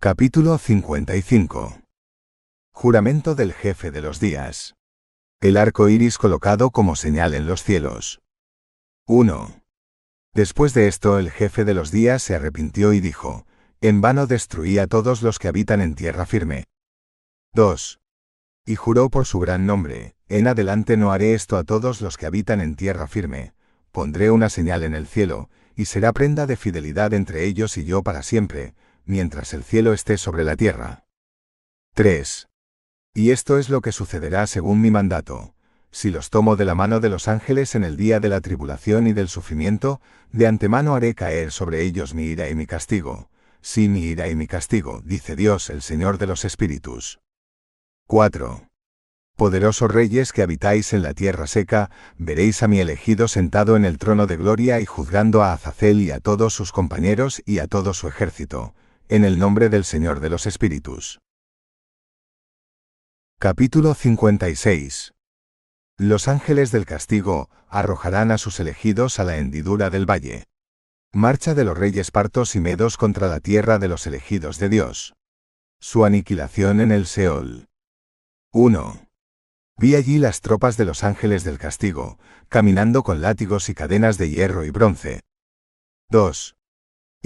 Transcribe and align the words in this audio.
Capítulo 0.00 0.58
55 0.58 1.80
Juramento 2.70 3.34
del 3.34 3.52
jefe 3.52 3.90
de 3.90 4.00
los 4.00 4.20
días. 4.20 4.76
El 5.40 5.56
arco 5.56 5.88
iris 5.88 6.18
colocado 6.18 6.70
como 6.70 6.94
señal 6.94 7.34
en 7.34 7.48
los 7.48 7.64
cielos. 7.64 8.20
1. 9.08 9.60
Después 10.34 10.72
de 10.72 10.86
esto 10.86 11.18
el 11.18 11.32
jefe 11.32 11.64
de 11.64 11.74
los 11.74 11.90
días 11.90 12.22
se 12.22 12.36
arrepintió 12.36 12.92
y 12.92 13.00
dijo, 13.00 13.44
En 13.80 14.00
vano 14.00 14.28
destruí 14.28 14.78
a 14.78 14.86
todos 14.86 15.22
los 15.22 15.40
que 15.40 15.48
habitan 15.48 15.80
en 15.80 15.96
tierra 15.96 16.26
firme. 16.26 16.62
2. 17.54 17.98
Y 18.66 18.76
juró 18.76 19.10
por 19.10 19.26
su 19.26 19.40
gran 19.40 19.66
nombre, 19.66 20.14
En 20.28 20.46
adelante 20.46 20.96
no 20.96 21.10
haré 21.10 21.34
esto 21.34 21.56
a 21.56 21.64
todos 21.64 22.02
los 22.02 22.16
que 22.16 22.26
habitan 22.26 22.60
en 22.60 22.76
tierra 22.76 23.08
firme, 23.08 23.52
pondré 23.90 24.30
una 24.30 24.48
señal 24.48 24.84
en 24.84 24.94
el 24.94 25.08
cielo, 25.08 25.50
y 25.74 25.86
será 25.86 26.12
prenda 26.12 26.46
de 26.46 26.54
fidelidad 26.54 27.14
entre 27.14 27.46
ellos 27.46 27.76
y 27.76 27.84
yo 27.84 28.04
para 28.04 28.22
siempre, 28.22 28.74
mientras 29.08 29.54
el 29.54 29.64
cielo 29.64 29.92
esté 29.92 30.18
sobre 30.18 30.44
la 30.44 30.54
tierra. 30.54 31.06
3. 31.94 32.48
Y 33.14 33.30
esto 33.30 33.58
es 33.58 33.70
lo 33.70 33.80
que 33.80 33.90
sucederá 33.90 34.46
según 34.46 34.80
mi 34.80 34.90
mandato. 34.90 35.54
Si 35.90 36.10
los 36.10 36.28
tomo 36.28 36.56
de 36.56 36.66
la 36.66 36.74
mano 36.74 37.00
de 37.00 37.08
los 37.08 37.26
ángeles 37.26 37.74
en 37.74 37.82
el 37.82 37.96
día 37.96 38.20
de 38.20 38.28
la 38.28 38.42
tribulación 38.42 39.06
y 39.06 39.14
del 39.14 39.28
sufrimiento, 39.28 40.00
de 40.30 40.46
antemano 40.46 40.94
haré 40.94 41.14
caer 41.14 41.50
sobre 41.50 41.82
ellos 41.82 42.14
mi 42.14 42.24
ira 42.24 42.50
y 42.50 42.54
mi 42.54 42.66
castigo. 42.66 43.30
Sí, 43.62 43.88
mi 43.88 44.02
ira 44.02 44.28
y 44.28 44.36
mi 44.36 44.46
castigo, 44.46 45.00
dice 45.04 45.34
Dios, 45.34 45.70
el 45.70 45.82
Señor 45.82 46.18
de 46.18 46.26
los 46.26 46.44
Espíritus. 46.44 47.18
4. 48.06 48.68
Poderosos 49.36 49.90
reyes 49.90 50.32
que 50.32 50.42
habitáis 50.42 50.92
en 50.92 51.02
la 51.02 51.14
tierra 51.14 51.46
seca, 51.46 51.90
veréis 52.18 52.62
a 52.62 52.68
mi 52.68 52.80
elegido 52.80 53.26
sentado 53.26 53.74
en 53.76 53.84
el 53.84 53.96
trono 53.96 54.26
de 54.26 54.36
gloria 54.36 54.80
y 54.80 54.84
juzgando 54.86 55.42
a 55.42 55.54
Azazel 55.54 56.02
y 56.02 56.10
a 56.10 56.20
todos 56.20 56.52
sus 56.52 56.72
compañeros 56.72 57.42
y 57.46 57.60
a 57.60 57.66
todo 57.66 57.94
su 57.94 58.08
ejército, 58.08 58.74
en 59.10 59.24
el 59.24 59.38
nombre 59.38 59.70
del 59.70 59.84
Señor 59.84 60.20
de 60.20 60.28
los 60.28 60.44
Espíritus. 60.44 61.18
Capítulo 63.40 63.94
56 63.94 65.14
Los 65.96 66.28
ángeles 66.28 66.72
del 66.72 66.84
castigo 66.84 67.48
arrojarán 67.68 68.30
a 68.30 68.38
sus 68.38 68.60
elegidos 68.60 69.18
a 69.18 69.24
la 69.24 69.38
hendidura 69.38 69.88
del 69.88 70.04
valle. 70.04 70.44
Marcha 71.14 71.54
de 71.54 71.64
los 71.64 71.78
reyes 71.78 72.10
partos 72.10 72.54
y 72.54 72.60
medos 72.60 72.98
contra 72.98 73.28
la 73.28 73.40
tierra 73.40 73.78
de 73.78 73.88
los 73.88 74.06
elegidos 74.06 74.58
de 74.58 74.68
Dios. 74.68 75.14
Su 75.80 76.04
aniquilación 76.04 76.82
en 76.82 76.92
el 76.92 77.06
Seol. 77.06 77.68
1. 78.52 79.08
Vi 79.78 79.94
allí 79.94 80.18
las 80.18 80.42
tropas 80.42 80.76
de 80.76 80.84
los 80.84 81.02
ángeles 81.02 81.44
del 81.44 81.58
castigo, 81.58 82.18
caminando 82.48 83.02
con 83.02 83.22
látigos 83.22 83.70
y 83.70 83.74
cadenas 83.74 84.18
de 84.18 84.28
hierro 84.28 84.66
y 84.66 84.70
bronce. 84.70 85.20
2. 86.10 86.57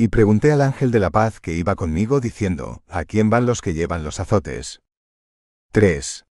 Y 0.02 0.08
pregunté 0.08 0.50
al 0.50 0.62
ángel 0.62 0.90
de 0.90 0.98
la 0.98 1.10
paz 1.10 1.38
que 1.38 1.52
iba 1.52 1.76
conmigo 1.76 2.18
diciendo, 2.18 2.82
¿a 2.88 3.04
quién 3.04 3.30
van 3.30 3.46
los 3.46 3.60
que 3.60 3.72
llevan 3.72 4.02
los 4.02 4.18
azotes? 4.18 4.82
3. 5.70 6.24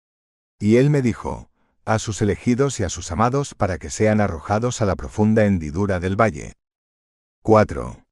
Y 0.59 0.75
él 0.75 0.89
me 0.89 1.01
dijo, 1.01 1.49
a 1.85 1.97
sus 1.97 2.21
elegidos 2.21 2.81
y 2.81 2.83
a 2.83 2.89
sus 2.89 3.13
amados 3.13 3.55
para 3.55 3.77
que 3.77 3.89
sean 3.89 4.19
arrojados 4.19 4.81
a 4.81 4.85
la 4.85 4.97
profunda 4.97 5.45
hendidura 5.45 6.01
del 6.01 6.19
valle. 6.19 6.51
4. 7.43 8.03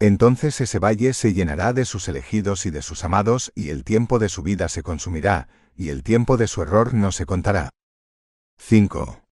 Entonces 0.00 0.60
ese 0.60 0.80
valle 0.80 1.14
se 1.14 1.32
llenará 1.32 1.72
de 1.72 1.84
sus 1.84 2.08
elegidos 2.08 2.66
y 2.66 2.70
de 2.70 2.82
sus 2.82 3.04
amados, 3.04 3.52
y 3.54 3.70
el 3.70 3.84
tiempo 3.84 4.18
de 4.18 4.28
su 4.28 4.42
vida 4.42 4.68
se 4.68 4.82
consumirá, 4.82 5.46
y 5.76 5.90
el 5.90 6.02
tiempo 6.02 6.36
de 6.36 6.48
su 6.48 6.60
error 6.60 6.92
no 6.92 7.12
se 7.12 7.24
contará. 7.24 7.70
5. 8.56 9.27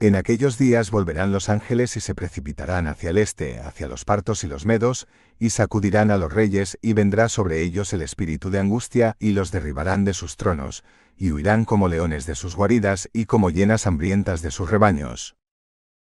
En 0.00 0.16
aquellos 0.16 0.58
días 0.58 0.90
volverán 0.90 1.32
los 1.32 1.48
ángeles 1.48 1.96
y 1.96 2.00
se 2.00 2.14
precipitarán 2.14 2.88
hacia 2.88 3.10
el 3.10 3.18
este, 3.18 3.60
hacia 3.60 3.88
los 3.88 4.04
partos 4.04 4.42
y 4.44 4.48
los 4.48 4.66
medos, 4.66 5.06
y 5.38 5.50
sacudirán 5.50 6.10
a 6.10 6.16
los 6.16 6.32
reyes, 6.32 6.78
y 6.82 6.92
vendrá 6.94 7.28
sobre 7.28 7.62
ellos 7.62 7.92
el 7.92 8.02
espíritu 8.02 8.50
de 8.50 8.58
angustia, 8.58 9.16
y 9.20 9.32
los 9.32 9.52
derribarán 9.52 10.04
de 10.04 10.12
sus 10.12 10.36
tronos, 10.36 10.84
y 11.16 11.30
huirán 11.30 11.64
como 11.64 11.88
leones 11.88 12.26
de 12.26 12.34
sus 12.34 12.56
guaridas, 12.56 13.08
y 13.12 13.26
como 13.26 13.50
llenas 13.50 13.86
hambrientas 13.86 14.42
de 14.42 14.50
sus 14.50 14.68
rebaños. 14.68 15.36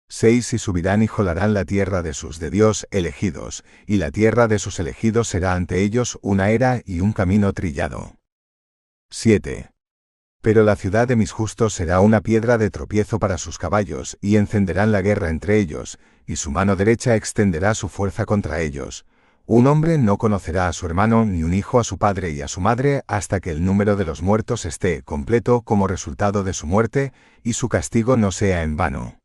6 0.09 0.53
Y 0.53 0.59
subirán 0.59 1.03
y 1.03 1.07
jolarán 1.07 1.53
la 1.53 1.65
tierra 1.65 2.03
de 2.03 2.15
sus 2.15 2.39
de 2.39 2.51
Dios 2.51 2.87
elegidos, 2.91 3.65
y 3.87 3.97
la 3.97 4.11
tierra 4.11 4.47
de 4.47 4.59
sus 4.59 4.79
elegidos 4.79 5.29
será 5.29 5.55
ante 5.55 5.83
ellos 5.83 6.19
una 6.23 6.51
era 6.51 6.83
y 6.85 7.01
un 7.01 7.13
camino 7.13 7.53
trillado. 7.53 8.17
7. 9.11 9.71
Pero 10.43 10.65
la 10.65 10.75
ciudad 10.75 11.07
de 11.07 11.15
mis 11.15 11.31
justos 11.31 11.73
será 11.73 12.01
una 12.01 12.21
piedra 12.21 12.59
de 12.59 12.69
tropiezo 12.69 13.21
para 13.21 13.39
sus 13.39 13.59
caballos, 13.59 14.19
y 14.21 14.37
encenderán 14.37 14.91
la 14.91 15.01
guerra 15.01 15.31
entre 15.31 15.59
ellos, 15.59 16.01
y 16.27 16.35
su 16.35 16.51
mano 16.51 16.75
derecha 16.75 17.15
extenderá 17.15 17.75
su 17.75 17.89
fuerza 17.89 18.27
contra 18.27 18.61
ellos. 18.61 19.07
Un 19.47 19.69
hombre 19.69 19.99
no 19.99 20.19
conocerá 20.19 20.67
a 20.67 20.73
su 20.73 20.85
hermano 20.87 21.25
ni 21.25 21.45
un 21.45 21.55
hijo 21.55 21.79
a 21.79 21.85
su 21.85 21.97
padre 21.97 22.31
y 22.31 22.43
a 22.43 22.49
su 22.49 22.61
madre 22.61 23.03
hasta 23.07 23.39
que 23.39 23.51
el 23.51 23.65
número 23.65 23.95
de 23.95 24.05
los 24.05 24.21
muertos 24.21 24.65
esté 24.65 25.03
completo 25.03 25.63
como 25.63 25.87
resultado 25.87 26.43
de 26.43 26.55
su 26.55 26.67
muerte, 26.67 27.13
y 27.45 27.53
su 27.53 27.69
castigo 27.69 28.17
no 28.17 28.33
sea 28.33 28.65
en 28.65 28.77
vano. 28.77 29.21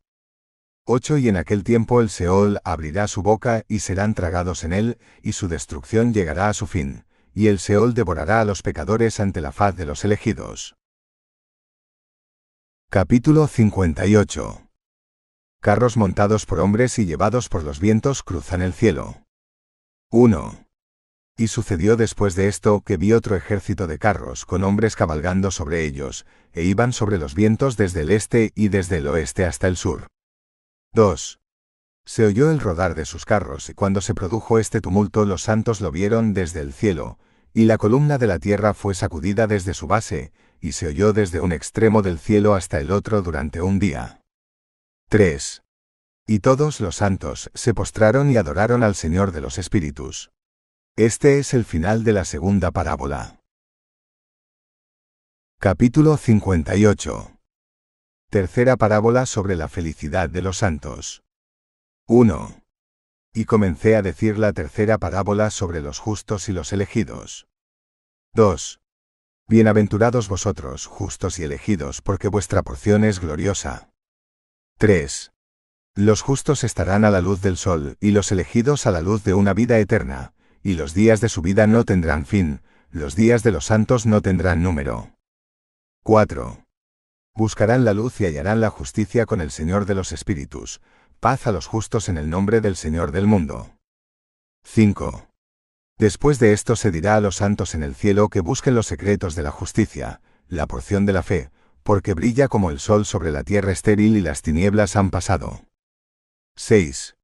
8 0.84 1.18
Y 1.18 1.28
en 1.28 1.36
aquel 1.36 1.64
tiempo 1.64 2.00
el 2.00 2.10
Seol 2.10 2.60
abrirá 2.62 3.08
su 3.08 3.22
boca 3.22 3.64
y 3.66 3.80
serán 3.80 4.14
tragados 4.14 4.62
en 4.62 4.72
él, 4.72 4.98
y 5.20 5.32
su 5.32 5.48
destrucción 5.48 6.14
llegará 6.14 6.48
a 6.48 6.54
su 6.54 6.68
fin, 6.68 7.04
y 7.34 7.48
el 7.48 7.58
Seol 7.58 7.92
devorará 7.92 8.40
a 8.40 8.44
los 8.44 8.62
pecadores 8.62 9.18
ante 9.18 9.40
la 9.40 9.50
faz 9.50 9.76
de 9.76 9.84
los 9.84 10.04
elegidos. 10.04 10.77
Capítulo 12.90 13.48
58 13.48 14.62
Carros 15.60 15.98
montados 15.98 16.46
por 16.46 16.58
hombres 16.58 16.98
y 16.98 17.04
llevados 17.04 17.50
por 17.50 17.62
los 17.62 17.80
vientos 17.80 18.22
cruzan 18.22 18.62
el 18.62 18.72
cielo. 18.72 19.26
1. 20.10 20.64
Y 21.36 21.48
sucedió 21.48 21.98
después 21.98 22.34
de 22.34 22.48
esto 22.48 22.80
que 22.80 22.96
vi 22.96 23.12
otro 23.12 23.36
ejército 23.36 23.88
de 23.88 23.98
carros 23.98 24.46
con 24.46 24.64
hombres 24.64 24.96
cabalgando 24.96 25.50
sobre 25.50 25.84
ellos, 25.84 26.24
e 26.54 26.62
iban 26.62 26.94
sobre 26.94 27.18
los 27.18 27.34
vientos 27.34 27.76
desde 27.76 28.00
el 28.00 28.10
este 28.10 28.52
y 28.54 28.68
desde 28.68 28.96
el 28.96 29.08
oeste 29.08 29.44
hasta 29.44 29.68
el 29.68 29.76
sur. 29.76 30.06
2. 30.94 31.40
Se 32.06 32.24
oyó 32.24 32.50
el 32.50 32.58
rodar 32.58 32.94
de 32.94 33.04
sus 33.04 33.26
carros 33.26 33.68
y 33.68 33.74
cuando 33.74 34.00
se 34.00 34.14
produjo 34.14 34.58
este 34.58 34.80
tumulto 34.80 35.26
los 35.26 35.42
santos 35.42 35.82
lo 35.82 35.90
vieron 35.90 36.32
desde 36.32 36.60
el 36.60 36.72
cielo, 36.72 37.18
y 37.52 37.66
la 37.66 37.76
columna 37.76 38.16
de 38.16 38.28
la 38.28 38.38
tierra 38.38 38.72
fue 38.72 38.94
sacudida 38.94 39.46
desde 39.46 39.74
su 39.74 39.86
base, 39.86 40.32
y 40.60 40.72
se 40.72 40.88
oyó 40.88 41.12
desde 41.12 41.40
un 41.40 41.52
extremo 41.52 42.02
del 42.02 42.18
cielo 42.18 42.54
hasta 42.54 42.80
el 42.80 42.90
otro 42.90 43.22
durante 43.22 43.60
un 43.60 43.78
día. 43.78 44.22
3. 45.08 45.62
Y 46.26 46.40
todos 46.40 46.80
los 46.80 46.96
santos 46.96 47.50
se 47.54 47.72
postraron 47.74 48.30
y 48.30 48.36
adoraron 48.36 48.82
al 48.82 48.94
Señor 48.94 49.32
de 49.32 49.40
los 49.40 49.58
Espíritus. 49.58 50.30
Este 50.96 51.38
es 51.38 51.54
el 51.54 51.64
final 51.64 52.04
de 52.04 52.12
la 52.12 52.24
segunda 52.24 52.70
parábola. 52.70 53.40
Capítulo 55.58 56.16
58. 56.16 57.38
Tercera 58.30 58.76
parábola 58.76 59.24
sobre 59.26 59.56
la 59.56 59.68
felicidad 59.68 60.28
de 60.28 60.42
los 60.42 60.58
santos. 60.58 61.22
1. 62.06 62.62
Y 63.32 63.44
comencé 63.44 63.96
a 63.96 64.02
decir 64.02 64.38
la 64.38 64.52
tercera 64.52 64.98
parábola 64.98 65.50
sobre 65.50 65.80
los 65.80 65.98
justos 65.98 66.48
y 66.48 66.52
los 66.52 66.72
elegidos. 66.72 67.48
2. 68.34 68.80
Bienaventurados 69.50 70.28
vosotros, 70.28 70.84
justos 70.84 71.38
y 71.38 71.44
elegidos, 71.44 72.02
porque 72.02 72.28
vuestra 72.28 72.60
porción 72.60 73.02
es 73.02 73.18
gloriosa. 73.18 73.88
3. 74.76 75.32
Los 75.94 76.20
justos 76.20 76.64
estarán 76.64 77.06
a 77.06 77.10
la 77.10 77.22
luz 77.22 77.40
del 77.40 77.56
sol, 77.56 77.96
y 77.98 78.10
los 78.10 78.30
elegidos 78.30 78.86
a 78.86 78.90
la 78.90 79.00
luz 79.00 79.24
de 79.24 79.32
una 79.32 79.54
vida 79.54 79.78
eterna, 79.78 80.34
y 80.62 80.74
los 80.74 80.92
días 80.92 81.22
de 81.22 81.30
su 81.30 81.40
vida 81.40 81.66
no 81.66 81.84
tendrán 81.84 82.26
fin, 82.26 82.60
los 82.90 83.16
días 83.16 83.42
de 83.42 83.52
los 83.52 83.64
santos 83.64 84.04
no 84.04 84.20
tendrán 84.20 84.62
número. 84.62 85.14
4. 86.02 86.66
Buscarán 87.34 87.86
la 87.86 87.94
luz 87.94 88.20
y 88.20 88.26
hallarán 88.26 88.60
la 88.60 88.68
justicia 88.68 89.24
con 89.24 89.40
el 89.40 89.50
Señor 89.50 89.86
de 89.86 89.94
los 89.94 90.12
Espíritus, 90.12 90.82
paz 91.20 91.46
a 91.46 91.52
los 91.52 91.66
justos 91.66 92.10
en 92.10 92.18
el 92.18 92.28
nombre 92.28 92.60
del 92.60 92.76
Señor 92.76 93.12
del 93.12 93.26
mundo. 93.26 93.70
5. 94.64 95.27
Después 95.98 96.38
de 96.38 96.52
esto 96.52 96.76
se 96.76 96.92
dirá 96.92 97.16
a 97.16 97.20
los 97.20 97.36
santos 97.36 97.74
en 97.74 97.82
el 97.82 97.96
cielo 97.96 98.28
que 98.28 98.40
busquen 98.40 98.76
los 98.76 98.86
secretos 98.86 99.34
de 99.34 99.42
la 99.42 99.50
justicia, 99.50 100.20
la 100.46 100.68
porción 100.68 101.06
de 101.06 101.12
la 101.12 101.24
fe, 101.24 101.50
porque 101.82 102.14
brilla 102.14 102.46
como 102.46 102.70
el 102.70 102.78
sol 102.78 103.04
sobre 103.04 103.32
la 103.32 103.42
tierra 103.42 103.72
estéril 103.72 104.16
y 104.16 104.20
las 104.20 104.42
tinieblas 104.42 104.94
han 104.94 105.10
pasado. 105.10 105.62
6. 106.54 107.16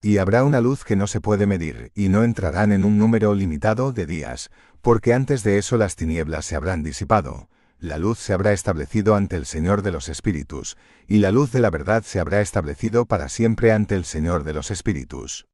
Y 0.00 0.16
habrá 0.16 0.44
una 0.44 0.62
luz 0.62 0.82
que 0.82 0.96
no 0.96 1.06
se 1.06 1.20
puede 1.20 1.46
medir, 1.46 1.92
y 1.94 2.08
no 2.08 2.24
entrarán 2.24 2.72
en 2.72 2.86
un 2.86 2.96
número 2.96 3.34
limitado 3.34 3.92
de 3.92 4.06
días, 4.06 4.50
porque 4.80 5.12
antes 5.12 5.42
de 5.42 5.58
eso 5.58 5.76
las 5.76 5.94
tinieblas 5.94 6.46
se 6.46 6.56
habrán 6.56 6.82
disipado, 6.82 7.50
la 7.78 7.98
luz 7.98 8.18
se 8.18 8.32
habrá 8.32 8.52
establecido 8.54 9.14
ante 9.14 9.36
el 9.36 9.44
Señor 9.44 9.82
de 9.82 9.92
los 9.92 10.08
Espíritus, 10.08 10.78
y 11.06 11.18
la 11.18 11.32
luz 11.32 11.52
de 11.52 11.60
la 11.60 11.68
verdad 11.68 12.02
se 12.02 12.18
habrá 12.18 12.40
establecido 12.40 13.04
para 13.04 13.28
siempre 13.28 13.72
ante 13.72 13.94
el 13.94 14.06
Señor 14.06 14.44
de 14.44 14.54
los 14.54 14.70
Espíritus. 14.70 15.46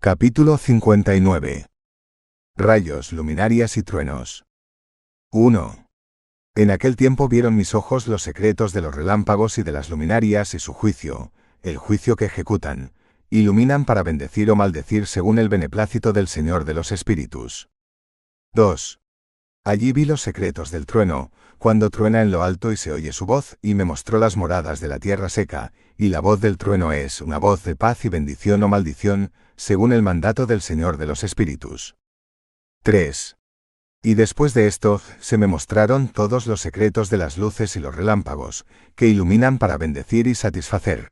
Capítulo 0.00 0.58
59 0.58 1.66
Rayos, 2.56 3.12
luminarias 3.12 3.76
y 3.76 3.82
truenos. 3.82 4.44
1. 5.32 5.88
En 6.54 6.70
aquel 6.70 6.94
tiempo 6.94 7.26
vieron 7.26 7.56
mis 7.56 7.74
ojos 7.74 8.06
los 8.06 8.22
secretos 8.22 8.72
de 8.72 8.80
los 8.80 8.94
relámpagos 8.94 9.58
y 9.58 9.64
de 9.64 9.72
las 9.72 9.90
luminarias 9.90 10.54
y 10.54 10.60
su 10.60 10.72
juicio, 10.72 11.32
el 11.62 11.78
juicio 11.78 12.14
que 12.14 12.26
ejecutan, 12.26 12.92
iluminan 13.28 13.84
para 13.84 14.04
bendecir 14.04 14.52
o 14.52 14.54
maldecir 14.54 15.08
según 15.08 15.40
el 15.40 15.48
beneplácito 15.48 16.12
del 16.12 16.28
Señor 16.28 16.64
de 16.64 16.74
los 16.74 16.92
Espíritus. 16.92 17.68
2. 18.54 19.00
Allí 19.64 19.92
vi 19.92 20.04
los 20.04 20.22
secretos 20.22 20.70
del 20.70 20.86
trueno, 20.86 21.32
cuando 21.58 21.90
truena 21.90 22.22
en 22.22 22.30
lo 22.30 22.44
alto 22.44 22.70
y 22.70 22.76
se 22.76 22.92
oye 22.92 23.10
su 23.10 23.26
voz, 23.26 23.58
y 23.62 23.74
me 23.74 23.84
mostró 23.84 24.20
las 24.20 24.36
moradas 24.36 24.78
de 24.78 24.86
la 24.86 25.00
tierra 25.00 25.28
seca, 25.28 25.72
y 25.96 26.10
la 26.10 26.20
voz 26.20 26.40
del 26.40 26.56
trueno 26.56 26.92
es 26.92 27.20
una 27.20 27.38
voz 27.38 27.64
de 27.64 27.74
paz 27.74 28.04
y 28.04 28.08
bendición 28.08 28.62
o 28.62 28.68
maldición, 28.68 29.32
según 29.58 29.92
el 29.92 30.02
mandato 30.02 30.46
del 30.46 30.62
Señor 30.62 30.96
de 30.96 31.06
los 31.06 31.24
Espíritus. 31.24 31.96
3. 32.84 33.36
Y 34.02 34.14
después 34.14 34.54
de 34.54 34.68
esto, 34.68 35.02
se 35.18 35.36
me 35.36 35.48
mostraron 35.48 36.08
todos 36.08 36.46
los 36.46 36.60
secretos 36.60 37.10
de 37.10 37.18
las 37.18 37.36
luces 37.36 37.74
y 37.74 37.80
los 37.80 37.94
relámpagos, 37.94 38.64
que 38.94 39.08
iluminan 39.08 39.58
para 39.58 39.76
bendecir 39.76 40.28
y 40.28 40.36
satisfacer. 40.36 41.10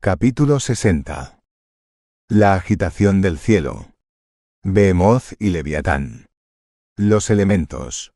Capítulo 0.00 0.60
60. 0.60 1.40
La 2.28 2.54
agitación 2.54 3.22
del 3.22 3.38
cielo. 3.38 3.94
Behemoth 4.62 5.32
y 5.38 5.48
Leviatán. 5.48 6.26
Los 6.96 7.30
elementos. 7.30 8.12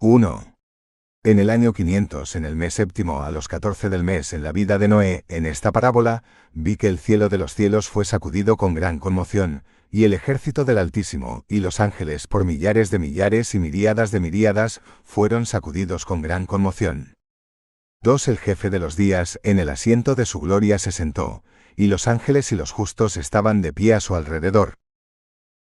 1. 0.00 0.57
En 1.28 1.38
el 1.38 1.50
año 1.50 1.74
500, 1.74 2.36
en 2.36 2.46
el 2.46 2.56
mes 2.56 2.72
séptimo, 2.72 3.22
a 3.22 3.30
los 3.30 3.48
14 3.48 3.90
del 3.90 4.02
mes, 4.02 4.32
en 4.32 4.42
la 4.42 4.50
vida 4.50 4.78
de 4.78 4.88
Noé, 4.88 5.26
en 5.28 5.44
esta 5.44 5.72
parábola, 5.72 6.22
vi 6.54 6.78
que 6.78 6.88
el 6.88 6.98
cielo 6.98 7.28
de 7.28 7.36
los 7.36 7.54
cielos 7.54 7.90
fue 7.90 8.06
sacudido 8.06 8.56
con 8.56 8.72
gran 8.72 8.98
conmoción, 8.98 9.62
y 9.90 10.04
el 10.04 10.14
ejército 10.14 10.64
del 10.64 10.78
Altísimo, 10.78 11.44
y 11.46 11.60
los 11.60 11.80
ángeles, 11.80 12.28
por 12.28 12.46
millares 12.46 12.90
de 12.90 12.98
millares 12.98 13.54
y 13.54 13.58
miríadas 13.58 14.10
de 14.10 14.20
miríadas, 14.20 14.80
fueron 15.04 15.44
sacudidos 15.44 16.06
con 16.06 16.22
gran 16.22 16.46
conmoción. 16.46 17.12
2. 18.00 18.28
El 18.28 18.38
jefe 18.38 18.70
de 18.70 18.78
los 18.78 18.96
días, 18.96 19.38
en 19.42 19.58
el 19.58 19.68
asiento 19.68 20.14
de 20.14 20.24
su 20.24 20.40
gloria 20.40 20.78
se 20.78 20.92
sentó, 20.92 21.44
y 21.76 21.88
los 21.88 22.08
ángeles 22.08 22.52
y 22.52 22.56
los 22.56 22.72
justos 22.72 23.18
estaban 23.18 23.60
de 23.60 23.74
pie 23.74 23.92
a 23.92 24.00
su 24.00 24.14
alrededor. 24.14 24.76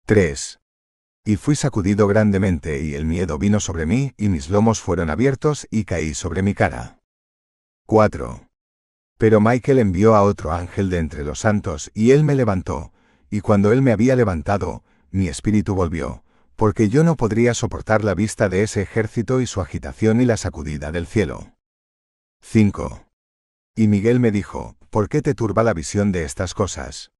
3. 0.05 0.59
Y 1.27 1.35
fui 1.35 1.57
sacudido 1.57 2.07
grandemente 2.07 2.81
y 2.81 2.95
el 2.95 3.03
miedo 3.03 3.37
vino 3.37 3.59
sobre 3.59 3.85
mí 3.85 4.13
y 4.15 4.29
mis 4.29 4.49
lomos 4.49 4.79
fueron 4.79 5.09
abiertos 5.09 5.67
y 5.69 5.83
caí 5.83 6.13
sobre 6.13 6.41
mi 6.41 6.53
cara. 6.53 7.01
4. 7.85 8.47
Pero 9.17 9.41
Michael 9.41 9.79
envió 9.79 10.15
a 10.15 10.21
otro 10.21 10.53
ángel 10.53 10.89
de 10.89 10.99
entre 10.99 11.25
los 11.25 11.39
santos 11.39 11.91
y 11.93 12.11
él 12.11 12.23
me 12.23 12.33
levantó, 12.33 12.93
y 13.29 13.41
cuando 13.41 13.73
él 13.73 13.81
me 13.81 13.91
había 13.91 14.15
levantado, 14.15 14.85
mi 15.11 15.27
espíritu 15.27 15.75
volvió, 15.75 16.23
porque 16.55 16.87
yo 16.87 17.03
no 17.03 17.17
podría 17.17 17.53
soportar 17.53 18.05
la 18.05 18.15
vista 18.15 18.47
de 18.47 18.63
ese 18.63 18.81
ejército 18.83 19.41
y 19.41 19.47
su 19.47 19.59
agitación 19.59 20.21
y 20.21 20.25
la 20.25 20.37
sacudida 20.37 20.93
del 20.93 21.07
cielo. 21.07 21.57
5. 22.41 23.05
Y 23.75 23.89
Miguel 23.89 24.21
me 24.21 24.31
dijo, 24.31 24.77
¿por 24.89 25.09
qué 25.09 25.21
te 25.21 25.33
turba 25.33 25.63
la 25.63 25.73
visión 25.73 26.13
de 26.13 26.23
estas 26.23 26.53
cosas? 26.53 27.11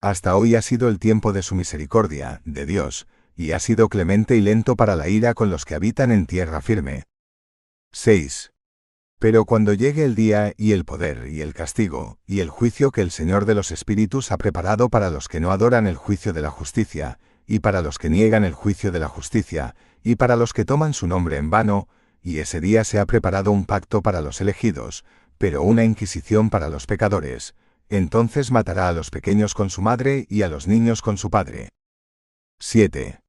Hasta 0.00 0.36
hoy 0.36 0.54
ha 0.54 0.62
sido 0.62 0.88
el 0.88 1.00
tiempo 1.00 1.32
de 1.32 1.42
su 1.42 1.56
misericordia, 1.56 2.42
de 2.44 2.64
Dios, 2.64 3.08
y 3.36 3.52
ha 3.52 3.58
sido 3.58 3.88
clemente 3.88 4.36
y 4.36 4.40
lento 4.40 4.76
para 4.76 4.96
la 4.96 5.08
ira 5.08 5.34
con 5.34 5.50
los 5.50 5.64
que 5.64 5.74
habitan 5.74 6.12
en 6.12 6.26
tierra 6.26 6.60
firme. 6.60 7.04
6. 7.92 8.52
Pero 9.18 9.44
cuando 9.44 9.74
llegue 9.74 10.04
el 10.04 10.14
día 10.14 10.54
y 10.56 10.72
el 10.72 10.84
poder 10.84 11.28
y 11.28 11.42
el 11.42 11.52
castigo 11.52 12.18
y 12.26 12.40
el 12.40 12.48
juicio 12.48 12.90
que 12.90 13.02
el 13.02 13.10
Señor 13.10 13.44
de 13.44 13.54
los 13.54 13.70
Espíritus 13.70 14.32
ha 14.32 14.38
preparado 14.38 14.88
para 14.88 15.10
los 15.10 15.28
que 15.28 15.40
no 15.40 15.52
adoran 15.52 15.86
el 15.86 15.96
juicio 15.96 16.32
de 16.32 16.40
la 16.40 16.50
justicia, 16.50 17.18
y 17.46 17.58
para 17.58 17.82
los 17.82 17.98
que 17.98 18.08
niegan 18.08 18.44
el 18.44 18.54
juicio 18.54 18.92
de 18.92 19.00
la 19.00 19.08
justicia, 19.08 19.74
y 20.02 20.14
para 20.14 20.36
los 20.36 20.52
que 20.52 20.64
toman 20.64 20.94
su 20.94 21.06
nombre 21.06 21.36
en 21.36 21.50
vano, 21.50 21.88
y 22.22 22.38
ese 22.38 22.60
día 22.60 22.84
se 22.84 22.98
ha 22.98 23.06
preparado 23.06 23.50
un 23.50 23.66
pacto 23.66 24.02
para 24.02 24.20
los 24.20 24.40
elegidos, 24.40 25.04
pero 25.36 25.62
una 25.62 25.84
inquisición 25.84 26.48
para 26.48 26.68
los 26.68 26.86
pecadores, 26.86 27.54
entonces 27.88 28.50
matará 28.50 28.88
a 28.88 28.92
los 28.92 29.10
pequeños 29.10 29.52
con 29.54 29.68
su 29.68 29.82
madre 29.82 30.26
y 30.28 30.42
a 30.42 30.48
los 30.48 30.68
niños 30.68 31.02
con 31.02 31.18
su 31.18 31.28
padre. 31.28 31.70
7. 32.62 33.20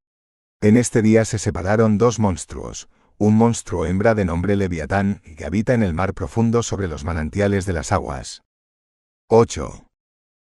En 0.61 0.75
este 0.75 1.01
día 1.01 1.23
se 1.23 1.39
separaron 1.39 1.97
dos 1.97 2.19
monstruos, 2.19 2.89
un 3.17 3.37
monstruo 3.37 3.85
hembra 3.85 4.13
de 4.13 4.25
nombre 4.25 4.57
Leviatán, 4.57 5.21
que 5.37 5.45
habita 5.45 5.73
en 5.73 5.83
el 5.83 5.93
mar 5.93 6.13
profundo 6.13 6.63
sobre 6.63 6.89
los 6.89 7.05
manantiales 7.05 7.65
de 7.65 7.71
las 7.71 7.93
aguas. 7.93 8.41
8. 9.29 9.85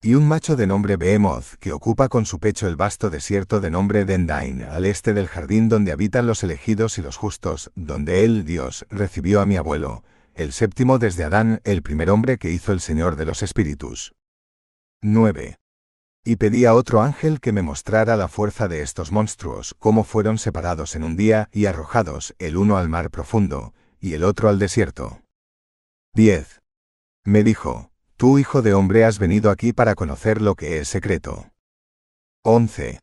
Y 0.03 0.13
un 0.13 0.27
macho 0.27 0.55
de 0.55 0.67
nombre 0.67 0.95
Behemoth, 0.95 1.55
que 1.59 1.71
ocupa 1.71 2.07
con 2.07 2.27
su 2.27 2.37
pecho 2.39 2.67
el 2.67 2.75
vasto 2.75 3.09
desierto 3.09 3.59
de 3.61 3.71
nombre 3.71 4.05
Dendain, 4.05 4.61
al 4.61 4.85
este 4.85 5.15
del 5.15 5.27
jardín 5.27 5.69
donde 5.69 5.91
habitan 5.91 6.27
los 6.27 6.43
elegidos 6.43 6.99
y 6.99 7.01
los 7.01 7.17
justos, 7.17 7.71
donde 7.73 8.23
él, 8.25 8.45
Dios, 8.45 8.85
recibió 8.91 9.41
a 9.41 9.47
mi 9.47 9.57
abuelo, 9.57 10.03
el 10.35 10.53
séptimo 10.53 10.99
desde 10.99 11.23
Adán, 11.23 11.61
el 11.63 11.81
primer 11.81 12.11
hombre 12.11 12.37
que 12.37 12.51
hizo 12.51 12.73
el 12.73 12.79
Señor 12.79 13.15
de 13.15 13.25
los 13.25 13.41
Espíritus. 13.41 14.13
9 15.01 15.57
y 16.23 16.35
pedí 16.35 16.65
a 16.65 16.73
otro 16.73 17.01
ángel 17.01 17.39
que 17.39 17.51
me 17.51 17.61
mostrara 17.61 18.17
la 18.17 18.27
fuerza 18.27 18.67
de 18.67 18.81
estos 18.81 19.11
monstruos, 19.11 19.75
cómo 19.79 20.03
fueron 20.03 20.37
separados 20.37 20.95
en 20.95 21.03
un 21.03 21.15
día 21.15 21.49
y 21.51 21.65
arrojados, 21.65 22.35
el 22.39 22.57
uno 22.57 22.77
al 22.77 22.89
mar 22.89 23.09
profundo, 23.09 23.73
y 23.99 24.13
el 24.13 24.23
otro 24.23 24.49
al 24.49 24.59
desierto. 24.59 25.21
10. 26.13 26.61
Me 27.23 27.43
dijo, 27.43 27.91
Tú, 28.17 28.39
hijo 28.39 28.63
de 28.63 28.73
hombre, 28.73 29.05
has 29.05 29.19
venido 29.19 29.51
aquí 29.51 29.73
para 29.73 29.93
conocer 29.93 30.41
lo 30.41 30.55
que 30.55 30.79
es 30.79 30.87
secreto. 30.87 31.51
11. 32.41 32.99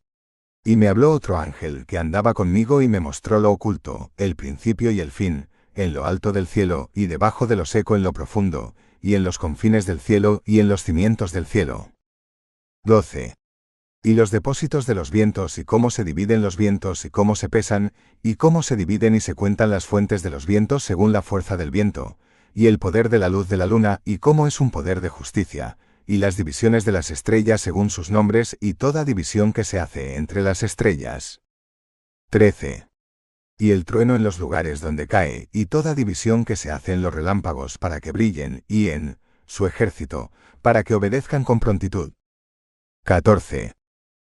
Y 0.65 0.75
me 0.75 0.89
habló 0.89 1.11
otro 1.11 1.37
ángel 1.37 1.85
que 1.85 1.97
andaba 1.97 2.33
conmigo 2.33 2.81
y 2.81 2.89
me 2.89 2.99
mostró 2.99 3.39
lo 3.39 3.51
oculto, 3.51 4.11
el 4.17 4.35
principio 4.35 4.91
y 4.91 4.99
el 4.99 5.11
fin, 5.11 5.47
en 5.73 5.93
lo 5.93 6.05
alto 6.05 6.33
del 6.33 6.47
cielo 6.47 6.89
y 6.93 7.05
debajo 7.05 7.47
de 7.47 7.55
lo 7.55 7.65
seco 7.65 7.95
en 7.95 8.03
lo 8.03 8.11
profundo, 8.11 8.75
y 8.99 9.15
en 9.15 9.23
los 9.23 9.37
confines 9.37 9.85
del 9.85 10.01
cielo 10.01 10.41
y 10.43 10.59
en 10.59 10.67
los 10.67 10.83
cimientos 10.83 11.31
del 11.31 11.45
cielo. 11.45 11.94
12. 12.85 13.33
Y 14.03 14.13
los 14.13 14.29
depósitos 14.29 14.85
de 14.85 14.93
los 14.93 15.09
vientos 15.09 15.57
y 15.57 15.65
cómo 15.65 15.89
se 15.89 16.03
dividen 16.03 16.43
los 16.43 16.55
vientos 16.55 17.03
y 17.03 17.09
cómo 17.09 17.35
se 17.35 17.49
pesan, 17.49 17.93
y 18.21 18.35
cómo 18.35 18.61
se 18.61 18.75
dividen 18.75 19.15
y 19.15 19.21
se 19.21 19.33
cuentan 19.33 19.71
las 19.71 19.87
fuentes 19.87 20.21
de 20.21 20.29
los 20.29 20.45
vientos 20.45 20.83
según 20.83 21.11
la 21.11 21.23
fuerza 21.23 21.57
del 21.57 21.71
viento, 21.71 22.19
y 22.53 22.67
el 22.67 22.77
poder 22.77 23.09
de 23.09 23.17
la 23.17 23.29
luz 23.29 23.49
de 23.49 23.57
la 23.57 23.65
luna 23.65 24.01
y 24.05 24.19
cómo 24.19 24.45
es 24.45 24.61
un 24.61 24.69
poder 24.69 25.01
de 25.01 25.09
justicia, 25.09 25.79
y 26.05 26.17
las 26.17 26.37
divisiones 26.37 26.85
de 26.85 26.91
las 26.91 27.09
estrellas 27.09 27.59
según 27.59 27.89
sus 27.89 28.11
nombres 28.11 28.55
y 28.61 28.75
toda 28.75 29.03
división 29.03 29.51
que 29.51 29.63
se 29.63 29.79
hace 29.79 30.15
entre 30.17 30.43
las 30.43 30.61
estrellas. 30.61 31.41
13. 32.29 32.87
Y 33.57 33.71
el 33.71 33.85
trueno 33.85 34.15
en 34.15 34.23
los 34.23 34.37
lugares 34.37 34.79
donde 34.79 35.07
cae, 35.07 35.49
y 35.51 35.65
toda 35.65 35.95
división 35.95 36.45
que 36.45 36.55
se 36.55 36.69
hace 36.69 36.93
en 36.93 37.01
los 37.01 37.15
relámpagos 37.15 37.79
para 37.79 37.99
que 37.99 38.11
brillen, 38.11 38.63
y 38.67 38.89
en 38.89 39.17
su 39.47 39.65
ejército, 39.65 40.31
para 40.61 40.83
que 40.83 40.93
obedezcan 40.93 41.43
con 41.43 41.59
prontitud. 41.59 42.13
14. 43.05 43.73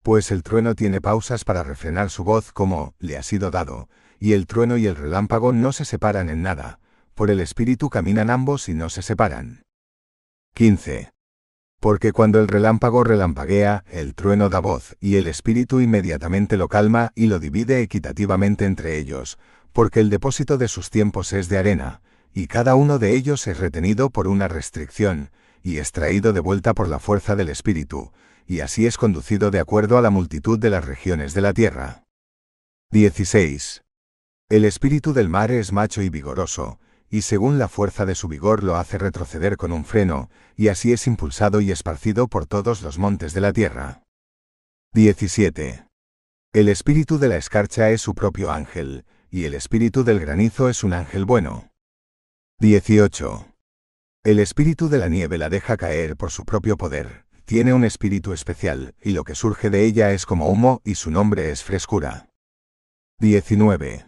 Pues 0.01 0.31
el 0.31 0.41
trueno 0.41 0.73
tiene 0.73 0.99
pausas 0.99 1.45
para 1.45 1.61
refrenar 1.61 2.09
su 2.09 2.23
voz 2.23 2.51
como 2.51 2.95
le 2.97 3.15
ha 3.15 3.21
sido 3.21 3.51
dado, 3.51 3.89
y 4.19 4.33
el 4.33 4.47
trueno 4.47 4.75
y 4.77 4.87
el 4.87 4.95
relámpago 4.95 5.53
no 5.53 5.71
se 5.71 5.85
separan 5.85 6.31
en 6.31 6.41
nada, 6.41 6.79
por 7.13 7.29
el 7.29 7.41
espíritu 7.41 7.91
caminan 7.91 8.31
ambos 8.31 8.67
y 8.67 8.73
no 8.73 8.89
se 8.89 9.03
separan. 9.03 9.65
15. 10.55 11.11
Porque 11.79 12.11
cuando 12.11 12.39
el 12.39 12.47
relámpago 12.47 13.03
relampaguea, 13.03 13.83
el 13.87 14.15
trueno 14.15 14.49
da 14.49 14.61
voz, 14.61 14.97
y 14.99 15.17
el 15.17 15.27
espíritu 15.27 15.79
inmediatamente 15.79 16.57
lo 16.57 16.67
calma 16.67 17.11
y 17.13 17.27
lo 17.27 17.37
divide 17.37 17.81
equitativamente 17.81 18.65
entre 18.65 18.97
ellos, 18.97 19.37
porque 19.73 19.99
el 19.99 20.09
depósito 20.09 20.57
de 20.57 20.69
sus 20.69 20.89
tiempos 20.89 21.33
es 21.33 21.49
de 21.49 21.59
arena, 21.59 22.01
y 22.33 22.47
cada 22.47 22.73
uno 22.73 22.97
de 22.97 23.15
ellos 23.15 23.45
es 23.45 23.59
retenido 23.59 24.09
por 24.09 24.27
una 24.27 24.47
restricción, 24.47 25.29
y 25.61 25.77
extraído 25.77 26.33
de 26.33 26.39
vuelta 26.39 26.73
por 26.73 26.87
la 26.87 26.97
fuerza 26.97 27.35
del 27.35 27.49
espíritu, 27.49 28.11
y 28.47 28.59
así 28.59 28.85
es 28.85 28.97
conducido 28.97 29.51
de 29.51 29.59
acuerdo 29.59 29.97
a 29.97 30.01
la 30.01 30.09
multitud 30.09 30.59
de 30.59 30.69
las 30.69 30.85
regiones 30.85 31.33
de 31.33 31.41
la 31.41 31.53
tierra. 31.53 32.03
16. 32.91 33.83
El 34.49 34.65
espíritu 34.65 35.13
del 35.13 35.29
mar 35.29 35.51
es 35.51 35.71
macho 35.71 36.01
y 36.01 36.09
vigoroso, 36.09 36.79
y 37.09 37.21
según 37.21 37.57
la 37.57 37.67
fuerza 37.67 38.05
de 38.05 38.15
su 38.15 38.27
vigor 38.27 38.63
lo 38.63 38.75
hace 38.75 38.97
retroceder 38.97 39.57
con 39.57 39.71
un 39.71 39.85
freno, 39.85 40.29
y 40.55 40.67
así 40.67 40.93
es 40.93 41.07
impulsado 41.07 41.61
y 41.61 41.71
esparcido 41.71 42.27
por 42.27 42.45
todos 42.45 42.81
los 42.81 42.99
montes 42.99 43.33
de 43.33 43.41
la 43.41 43.53
tierra. 43.53 44.03
17. 44.93 45.87
El 46.53 46.69
espíritu 46.69 47.17
de 47.17 47.27
la 47.27 47.37
escarcha 47.37 47.89
es 47.89 48.01
su 48.01 48.13
propio 48.13 48.51
ángel, 48.51 49.05
y 49.29 49.45
el 49.45 49.55
espíritu 49.55 50.03
del 50.03 50.19
granizo 50.19 50.69
es 50.69 50.83
un 50.83 50.93
ángel 50.93 51.25
bueno. 51.25 51.71
18. 52.59 53.47
El 54.23 54.39
espíritu 54.39 54.87
de 54.87 54.97
la 54.97 55.09
nieve 55.09 55.37
la 55.37 55.49
deja 55.49 55.75
caer 55.75 56.15
por 56.15 56.31
su 56.31 56.45
propio 56.45 56.77
poder, 56.77 57.24
tiene 57.45 57.73
un 57.73 57.83
espíritu 57.83 58.33
especial, 58.33 58.95
y 59.01 59.11
lo 59.11 59.23
que 59.23 59.35
surge 59.35 59.69
de 59.69 59.85
ella 59.85 60.11
es 60.11 60.25
como 60.25 60.49
humo 60.49 60.81
y 60.83 60.95
su 60.95 61.11
nombre 61.11 61.51
es 61.51 61.63
frescura. 61.63 62.29
19. 63.19 64.07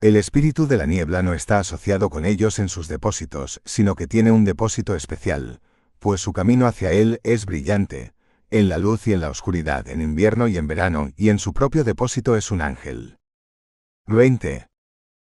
El 0.00 0.16
espíritu 0.16 0.66
de 0.66 0.76
la 0.76 0.84
niebla 0.84 1.22
no 1.22 1.32
está 1.32 1.60
asociado 1.60 2.10
con 2.10 2.26
ellos 2.26 2.58
en 2.58 2.68
sus 2.68 2.88
depósitos, 2.88 3.62
sino 3.64 3.94
que 3.94 4.08
tiene 4.08 4.32
un 4.32 4.44
depósito 4.44 4.94
especial, 4.94 5.60
pues 6.00 6.20
su 6.20 6.32
camino 6.32 6.66
hacia 6.66 6.92
él 6.92 7.20
es 7.22 7.46
brillante, 7.46 8.12
en 8.50 8.68
la 8.68 8.78
luz 8.78 9.06
y 9.06 9.12
en 9.12 9.20
la 9.20 9.30
oscuridad, 9.30 9.88
en 9.88 10.02
invierno 10.02 10.48
y 10.48 10.58
en 10.58 10.66
verano, 10.66 11.10
y 11.16 11.30
en 11.30 11.38
su 11.38 11.52
propio 11.52 11.84
depósito 11.84 12.36
es 12.36 12.50
un 12.50 12.62
ángel. 12.62 13.18
20. 14.06 14.66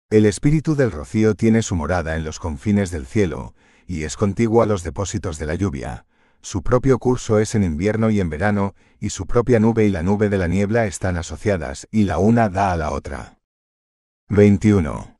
El 0.09 0.25
espíritu 0.25 0.75
del 0.75 0.91
rocío 0.91 1.35
tiene 1.35 1.61
su 1.61 1.75
morada 1.75 2.15
en 2.15 2.23
los 2.23 2.39
confines 2.39 2.91
del 2.91 3.05
cielo, 3.05 3.55
y 3.87 4.03
es 4.03 4.17
contiguo 4.17 4.61
a 4.61 4.65
los 4.65 4.83
depósitos 4.83 5.39
de 5.39 5.45
la 5.45 5.55
lluvia, 5.55 6.05
su 6.41 6.63
propio 6.63 6.99
curso 6.99 7.39
es 7.39 7.55
en 7.55 7.63
invierno 7.63 8.09
y 8.09 8.19
en 8.19 8.29
verano, 8.29 8.73
y 8.99 9.09
su 9.09 9.25
propia 9.25 9.59
nube 9.59 9.85
y 9.85 9.89
la 9.89 10.03
nube 10.03 10.29
de 10.29 10.37
la 10.37 10.47
niebla 10.47 10.85
están 10.85 11.17
asociadas, 11.17 11.87
y 11.91 12.03
la 12.03 12.17
una 12.17 12.49
da 12.49 12.71
a 12.71 12.77
la 12.77 12.91
otra. 12.91 13.39
21. 14.29 15.19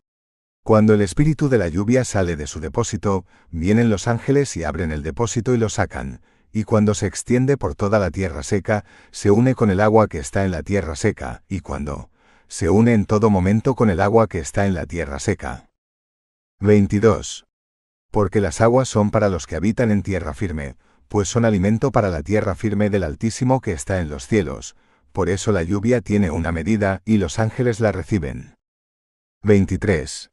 Cuando 0.63 0.93
el 0.93 1.01
espíritu 1.01 1.49
de 1.49 1.57
la 1.57 1.67
lluvia 1.67 2.05
sale 2.05 2.35
de 2.35 2.47
su 2.47 2.59
depósito, 2.59 3.25
vienen 3.49 3.89
los 3.89 4.07
ángeles 4.07 4.55
y 4.55 4.63
abren 4.63 4.91
el 4.91 5.03
depósito 5.03 5.53
y 5.53 5.57
lo 5.57 5.69
sacan, 5.69 6.21
y 6.51 6.63
cuando 6.63 6.93
se 6.93 7.07
extiende 7.07 7.57
por 7.57 7.75
toda 7.75 7.99
la 7.99 8.11
tierra 8.11 8.43
seca, 8.43 8.85
se 9.11 9.31
une 9.31 9.55
con 9.55 9.69
el 9.69 9.79
agua 9.79 10.07
que 10.07 10.19
está 10.19 10.45
en 10.45 10.51
la 10.51 10.63
tierra 10.63 10.95
seca, 10.95 11.43
y 11.47 11.61
cuando 11.61 12.09
se 12.47 12.69
une 12.69 12.93
en 12.93 13.05
todo 13.05 13.29
momento 13.29 13.75
con 13.75 13.89
el 13.89 13.99
agua 13.99 14.27
que 14.27 14.39
está 14.39 14.65
en 14.65 14.73
la 14.73 14.85
tierra 14.85 15.19
seca. 15.19 15.69
22. 16.59 17.45
Porque 18.11 18.41
las 18.41 18.59
aguas 18.61 18.89
son 18.89 19.11
para 19.11 19.29
los 19.29 19.45
que 19.45 19.55
habitan 19.55 19.91
en 19.91 20.01
tierra 20.01 20.33
firme, 20.33 20.75
pues 21.09 21.27
son 21.27 21.43
alimento 21.43 21.91
para 21.91 22.09
la 22.09 22.23
tierra 22.23 22.55
firme 22.55 22.89
del 22.89 23.03
Altísimo 23.03 23.59
que 23.59 23.73
está 23.73 23.99
en 23.99 24.09
los 24.09 24.27
cielos, 24.27 24.75
por 25.11 25.29
eso 25.29 25.51
la 25.51 25.63
lluvia 25.63 26.01
tiene 26.01 26.31
una 26.31 26.51
medida 26.51 27.01
y 27.03 27.17
los 27.17 27.39
ángeles 27.39 27.79
la 27.79 27.91
reciben. 27.91 28.55
23. 29.43 30.29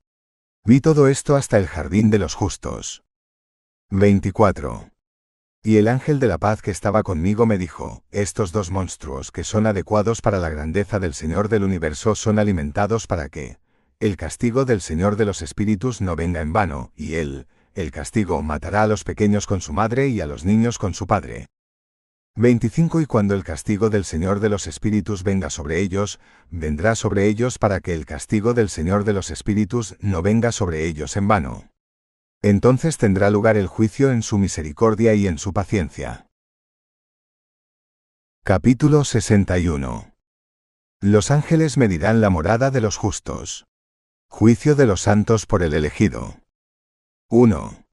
Vi 0.65 0.81
todo 0.81 1.09
esto 1.09 1.35
hasta 1.35 1.59
el 1.59 1.67
jardín 1.67 2.11
de 2.11 2.19
los 2.19 2.35
justos. 2.35 3.03
24. 3.91 4.91
Y 5.63 5.79
el 5.79 5.89
ángel 5.89 6.21
de 6.21 6.29
la 6.29 6.39
paz 6.39 6.61
que 6.61 6.71
estaba 6.71 7.03
conmigo 7.03 7.47
me 7.47 7.59
dijo, 7.59 8.05
estos 8.11 8.53
dos 8.53 8.71
monstruos 8.71 9.33
que 9.33 9.45
son 9.45 9.67
adecuados 9.67 10.21
para 10.21 10.39
la 10.39 10.51
grandeza 10.51 10.99
del 11.01 11.15
Señor 11.15 11.49
del 11.49 11.65
universo 11.65 12.15
son 12.15 12.39
alimentados 12.39 13.07
para 13.07 13.29
que 13.29 13.59
el 13.99 14.17
castigo 14.17 14.65
del 14.65 14.81
Señor 14.81 15.17
de 15.17 15.25
los 15.25 15.41
espíritus 15.41 16.01
no 16.01 16.17
venga 16.17 16.41
en 16.43 16.53
vano, 16.53 16.93
y 16.95 17.15
él, 17.15 17.47
el 17.77 17.91
castigo, 17.91 18.43
matará 18.43 18.83
a 18.83 18.87
los 18.87 19.05
pequeños 19.05 19.47
con 19.47 19.61
su 19.61 19.75
madre 19.75 20.09
y 20.09 20.23
a 20.23 20.27
los 20.27 20.45
niños 20.45 20.79
con 20.79 20.95
su 20.95 21.07
padre. 21.07 21.47
25 22.35 23.03
Y 23.03 23.07
cuando 23.07 23.35
el 23.35 23.45
castigo 23.45 23.91
del 23.91 24.05
Señor 24.05 24.41
de 24.41 24.49
los 24.49 24.67
Espíritus 24.67 25.23
venga 25.23 25.51
sobre 25.51 25.81
ellos, 25.81 26.19
vendrá 26.51 26.95
sobre 26.95 27.27
ellos 27.27 27.59
para 27.59 27.81
que 27.81 27.93
el 27.95 28.07
castigo 28.07 28.55
del 28.55 28.71
Señor 28.71 29.05
de 29.05 29.13
los 29.13 29.31
Espíritus 29.31 29.97
no 30.01 30.23
venga 30.23 30.53
sobre 30.53 30.87
ellos 30.87 31.17
en 31.17 31.29
vano. 31.29 31.71
Entonces 32.43 32.97
tendrá 32.97 33.31
lugar 33.31 33.57
el 33.59 33.67
juicio 33.67 34.11
en 34.11 34.23
su 34.23 34.39
misericordia 34.39 35.15
y 35.15 35.27
en 35.27 35.39
su 35.39 35.53
paciencia. 35.53 36.27
Capítulo 38.43 39.05
61 39.05 40.15
Los 41.03 41.31
ángeles 41.31 41.77
medirán 41.77 42.23
la 42.23 42.31
morada 42.31 42.71
de 42.71 42.81
los 42.81 42.97
justos. 42.97 43.67
Juicio 44.29 44.75
de 44.75 44.87
los 44.87 45.03
santos 45.03 45.45
por 45.45 45.63
el 45.63 45.75
elegido. 45.75 46.37
1. 47.29 47.85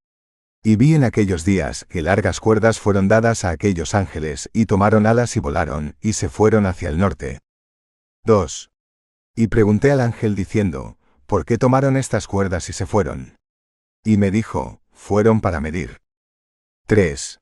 Y 0.63 0.75
vi 0.75 0.93
en 0.93 1.03
aquellos 1.03 1.43
días 1.43 1.87
que 1.89 2.03
largas 2.03 2.39
cuerdas 2.39 2.79
fueron 2.79 3.07
dadas 3.07 3.43
a 3.45 3.49
aquellos 3.49 3.95
ángeles, 3.95 4.47
y 4.53 4.67
tomaron 4.67 5.07
alas 5.07 5.35
y 5.35 5.39
volaron, 5.39 5.95
y 6.01 6.13
se 6.13 6.29
fueron 6.29 6.67
hacia 6.67 6.89
el 6.89 6.99
norte. 6.99 7.39
2. 8.25 8.69
Y 9.35 9.47
pregunté 9.47 9.91
al 9.91 10.01
ángel 10.01 10.35
diciendo, 10.35 10.99
¿por 11.25 11.45
qué 11.45 11.57
tomaron 11.57 11.97
estas 11.97 12.27
cuerdas 12.27 12.69
y 12.69 12.73
se 12.73 12.85
fueron? 12.85 13.35
Y 14.03 14.17
me 14.17 14.29
dijo, 14.29 14.83
fueron 14.91 15.41
para 15.41 15.59
medir. 15.59 15.97
3. 16.85 17.39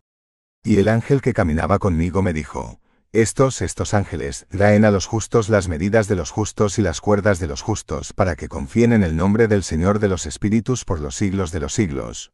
Y 0.64 0.78
el 0.78 0.88
ángel 0.88 1.22
que 1.22 1.34
caminaba 1.34 1.78
conmigo 1.78 2.22
me 2.22 2.32
dijo, 2.32 2.80
estos, 3.14 3.62
estos 3.62 3.94
ángeles, 3.94 4.48
traen 4.50 4.86
a 4.86 4.92
los 4.92 5.06
justos 5.06 5.50
las 5.50 5.68
medidas 5.68 6.08
de 6.08 6.16
los 6.16 6.32
justos 6.32 6.80
y 6.80 6.82
las 6.82 7.02
cuerdas 7.02 7.40
de 7.40 7.48
los 7.48 7.62
justos, 7.62 8.14
para 8.14 8.36
que 8.36 8.48
confíen 8.48 8.94
en 8.94 9.04
el 9.04 9.18
nombre 9.18 9.48
del 9.50 9.64
Señor 9.64 10.00
de 10.00 10.08
los 10.08 10.26
Espíritus 10.26 10.86
por 10.86 11.02
los 11.02 11.16
siglos 11.16 11.52
de 11.52 11.60
los 11.60 11.74
siglos. 11.74 12.32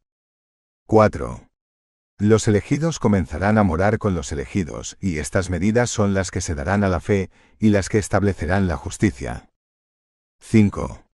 4. 0.86 1.48
Los 2.18 2.46
elegidos 2.46 2.98
comenzarán 2.98 3.58
a 3.58 3.64
morar 3.64 3.98
con 3.98 4.14
los 4.14 4.30
elegidos, 4.30 4.96
y 5.00 5.18
estas 5.18 5.50
medidas 5.50 5.90
son 5.90 6.14
las 6.14 6.30
que 6.30 6.40
se 6.40 6.54
darán 6.54 6.84
a 6.84 6.88
la 6.88 7.00
fe, 7.00 7.30
y 7.58 7.70
las 7.70 7.88
que 7.88 7.98
establecerán 7.98 8.68
la 8.68 8.76
justicia. 8.76 9.50
5. 10.40 11.07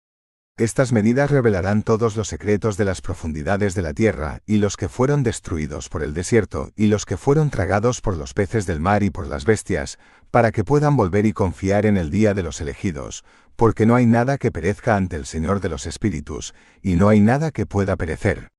Estas 0.57 0.91
medidas 0.91 1.31
revelarán 1.31 1.81
todos 1.81 2.15
los 2.15 2.27
secretos 2.27 2.77
de 2.77 2.85
las 2.85 3.01
profundidades 3.01 3.73
de 3.73 3.81
la 3.81 3.93
tierra, 3.93 4.41
y 4.45 4.57
los 4.57 4.77
que 4.77 4.89
fueron 4.89 5.23
destruidos 5.23 5.89
por 5.89 6.03
el 6.03 6.13
desierto, 6.13 6.71
y 6.75 6.87
los 6.87 7.05
que 7.05 7.17
fueron 7.17 7.49
tragados 7.49 8.01
por 8.01 8.17
los 8.17 8.33
peces 8.33 8.65
del 8.65 8.79
mar 8.79 9.01
y 9.01 9.09
por 9.09 9.27
las 9.27 9.45
bestias, 9.45 9.97
para 10.29 10.51
que 10.51 10.63
puedan 10.63 10.95
volver 10.95 11.25
y 11.25 11.33
confiar 11.33 11.85
en 11.85 11.97
el 11.97 12.11
día 12.11 12.33
de 12.33 12.43
los 12.43 12.61
elegidos, 12.61 13.23
porque 13.55 13.85
no 13.85 13.95
hay 13.95 14.05
nada 14.05 14.37
que 14.37 14.51
perezca 14.51 14.95
ante 14.95 15.15
el 15.15 15.25
Señor 15.25 15.61
de 15.61 15.69
los 15.69 15.87
Espíritus, 15.87 16.53
y 16.81 16.95
no 16.95 17.09
hay 17.09 17.21
nada 17.21 17.51
que 17.51 17.65
pueda 17.65 17.95
perecer. 17.95 18.49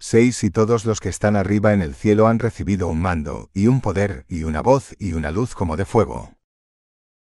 6 0.00 0.44
Y 0.44 0.50
todos 0.50 0.84
los 0.84 1.00
que 1.00 1.08
están 1.08 1.36
arriba 1.36 1.72
en 1.72 1.80
el 1.80 1.94
cielo 1.94 2.26
han 2.26 2.38
recibido 2.38 2.88
un 2.88 3.00
mando, 3.00 3.48
y 3.54 3.68
un 3.68 3.80
poder, 3.80 4.26
y 4.28 4.42
una 4.42 4.60
voz, 4.60 4.94
y 4.98 5.14
una 5.14 5.30
luz 5.30 5.54
como 5.54 5.76
de 5.76 5.84
fuego. 5.84 6.34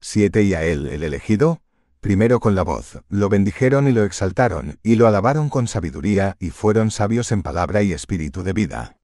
7 0.01 0.43
Y 0.43 0.53
a 0.53 0.63
él, 0.63 0.87
el 0.87 1.03
elegido, 1.03 1.61
primero 1.99 2.39
con 2.39 2.55
la 2.55 2.63
voz, 2.63 3.01
lo 3.09 3.29
bendijeron 3.29 3.87
y 3.87 3.91
lo 3.91 4.03
exaltaron, 4.03 4.79
y 4.83 4.95
lo 4.95 5.07
alabaron 5.07 5.49
con 5.49 5.67
sabiduría, 5.67 6.35
y 6.39 6.49
fueron 6.49 6.91
sabios 6.91 7.31
en 7.31 7.43
palabra 7.43 7.81
y 7.83 7.93
espíritu 7.93 8.43
de 8.43 8.53
vida. 8.53 8.97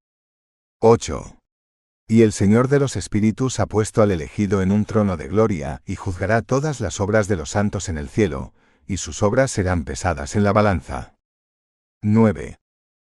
8. 0.80 1.38
Y 2.08 2.22
el 2.22 2.32
Señor 2.32 2.68
de 2.68 2.80
los 2.80 2.96
Espíritus 2.96 3.60
ha 3.60 3.66
puesto 3.66 4.02
al 4.02 4.12
elegido 4.12 4.62
en 4.62 4.72
un 4.72 4.86
trono 4.86 5.18
de 5.18 5.28
gloria, 5.28 5.82
y 5.86 5.96
juzgará 5.96 6.42
todas 6.42 6.80
las 6.80 7.00
obras 7.00 7.28
de 7.28 7.36
los 7.36 7.50
santos 7.50 7.90
en 7.90 7.98
el 7.98 8.10
cielo, 8.10 8.54
y 8.86 8.98
sus 8.98 9.24
obras 9.24 9.52
serán 9.52 9.84
pesadas 9.84 10.36
en 10.36 10.44
la 10.44 10.54
balanza. 10.54 11.16
9 12.02 12.60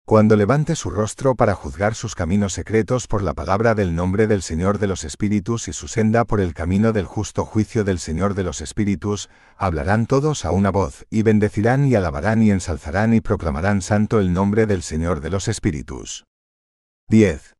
cuando 0.06 0.36
levante 0.36 0.76
su 0.76 0.90
rostro 0.90 1.34
para 1.34 1.56
juzgar 1.56 1.96
sus 1.96 2.14
caminos 2.14 2.52
secretos 2.52 3.08
por 3.08 3.24
la 3.24 3.34
palabra 3.34 3.74
del 3.74 3.96
nombre 3.96 4.28
del 4.28 4.40
Señor 4.40 4.78
de 4.78 4.86
los 4.86 5.02
Espíritus 5.02 5.66
y 5.66 5.72
su 5.72 5.88
senda 5.88 6.24
por 6.24 6.40
el 6.40 6.54
camino 6.54 6.92
del 6.92 7.06
justo 7.06 7.44
juicio 7.44 7.82
del 7.82 7.98
Señor 7.98 8.34
de 8.34 8.44
los 8.44 8.60
Espíritus, 8.60 9.28
hablarán 9.56 10.06
todos 10.06 10.44
a 10.44 10.52
una 10.52 10.70
voz, 10.70 11.06
y 11.10 11.22
bendecirán 11.22 11.88
y 11.88 11.96
alabarán 11.96 12.40
y 12.40 12.52
ensalzarán 12.52 13.14
y 13.14 13.20
proclamarán 13.20 13.82
santo 13.82 14.20
el 14.20 14.32
nombre 14.32 14.66
del 14.66 14.84
Señor 14.84 15.20
de 15.20 15.30
los 15.30 15.48
Espíritus. 15.48 16.24
10. 17.08 17.56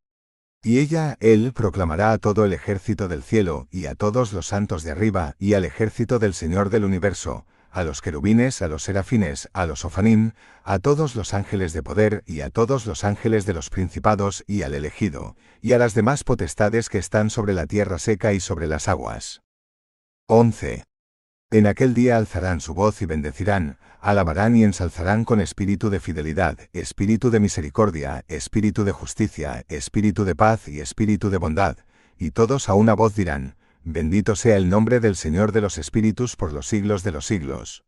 Y 0.62 0.78
ella, 0.78 1.16
él, 1.18 1.52
proclamará 1.52 2.12
a 2.12 2.18
todo 2.18 2.44
el 2.44 2.52
ejército 2.52 3.08
del 3.08 3.24
cielo, 3.24 3.66
y 3.72 3.86
a 3.86 3.96
todos 3.96 4.32
los 4.32 4.46
santos 4.46 4.84
de 4.84 4.92
arriba, 4.92 5.34
y 5.40 5.54
al 5.54 5.64
ejército 5.64 6.20
del 6.20 6.32
Señor 6.32 6.70
del 6.70 6.84
universo, 6.84 7.44
a 7.76 7.84
los 7.84 8.00
querubines, 8.00 8.62
a 8.62 8.68
los 8.68 8.84
serafines, 8.84 9.50
a 9.52 9.66
los 9.66 9.84
ofanim, 9.84 10.32
a 10.64 10.78
todos 10.78 11.14
los 11.14 11.34
ángeles 11.34 11.74
de 11.74 11.82
poder 11.82 12.22
y 12.24 12.40
a 12.40 12.48
todos 12.48 12.86
los 12.86 13.04
ángeles 13.04 13.44
de 13.44 13.52
los 13.52 13.68
principados 13.68 14.44
y 14.46 14.62
al 14.62 14.72
elegido, 14.72 15.36
y 15.60 15.74
a 15.74 15.78
las 15.78 15.92
demás 15.92 16.24
potestades 16.24 16.88
que 16.88 16.96
están 16.96 17.28
sobre 17.28 17.52
la 17.52 17.66
tierra 17.66 17.98
seca 17.98 18.32
y 18.32 18.40
sobre 18.40 18.66
las 18.66 18.88
aguas. 18.88 19.42
11. 20.26 20.84
En 21.50 21.66
aquel 21.66 21.92
día 21.92 22.16
alzarán 22.16 22.60
su 22.60 22.72
voz 22.72 23.02
y 23.02 23.04
bendecirán, 23.04 23.78
alabarán 24.00 24.56
y 24.56 24.64
ensalzarán 24.64 25.26
con 25.26 25.42
espíritu 25.42 25.90
de 25.90 26.00
fidelidad, 26.00 26.58
espíritu 26.72 27.28
de 27.28 27.40
misericordia, 27.40 28.24
espíritu 28.26 28.84
de 28.84 28.92
justicia, 28.92 29.66
espíritu 29.68 30.24
de 30.24 30.34
paz 30.34 30.66
y 30.66 30.80
espíritu 30.80 31.28
de 31.28 31.36
bondad, 31.36 31.76
y 32.16 32.30
todos 32.30 32.70
a 32.70 32.74
una 32.74 32.94
voz 32.94 33.14
dirán, 33.14 33.54
Bendito 33.88 34.34
sea 34.34 34.56
el 34.56 34.68
nombre 34.68 34.98
del 34.98 35.14
Señor 35.14 35.52
de 35.52 35.60
los 35.60 35.78
Espíritus 35.78 36.34
por 36.34 36.52
los 36.52 36.66
siglos 36.66 37.04
de 37.04 37.12
los 37.12 37.24
siglos. 37.24 37.84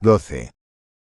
12. 0.00 0.50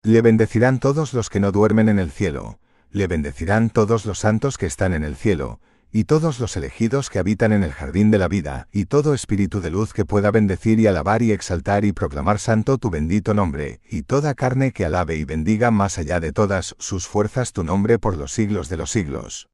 Le 0.04 0.22
bendecirán 0.22 0.80
todos 0.80 1.12
los 1.12 1.28
que 1.28 1.38
no 1.38 1.52
duermen 1.52 1.90
en 1.90 1.98
el 1.98 2.10
cielo, 2.10 2.60
le 2.88 3.06
bendecirán 3.06 3.68
todos 3.68 4.06
los 4.06 4.18
santos 4.18 4.56
que 4.56 4.64
están 4.64 4.94
en 4.94 5.04
el 5.04 5.16
cielo, 5.16 5.60
y 5.92 6.04
todos 6.04 6.40
los 6.40 6.56
elegidos 6.56 7.10
que 7.10 7.18
habitan 7.18 7.52
en 7.52 7.62
el 7.62 7.72
jardín 7.72 8.10
de 8.10 8.16
la 8.16 8.28
vida, 8.28 8.68
y 8.72 8.86
todo 8.86 9.12
espíritu 9.12 9.60
de 9.60 9.68
luz 9.68 9.92
que 9.92 10.06
pueda 10.06 10.30
bendecir 10.30 10.80
y 10.80 10.86
alabar 10.86 11.20
y 11.20 11.32
exaltar 11.32 11.84
y 11.84 11.92
proclamar 11.92 12.38
santo 12.38 12.78
tu 12.78 12.88
bendito 12.88 13.34
nombre, 13.34 13.82
y 13.84 14.04
toda 14.04 14.32
carne 14.32 14.72
que 14.72 14.86
alabe 14.86 15.16
y 15.16 15.24
bendiga 15.26 15.70
más 15.70 15.98
allá 15.98 16.20
de 16.20 16.32
todas 16.32 16.74
sus 16.78 17.06
fuerzas 17.06 17.52
tu 17.52 17.64
nombre 17.64 17.98
por 17.98 18.16
los 18.16 18.32
siglos 18.32 18.70
de 18.70 18.78
los 18.78 18.90
siglos. 18.90 19.50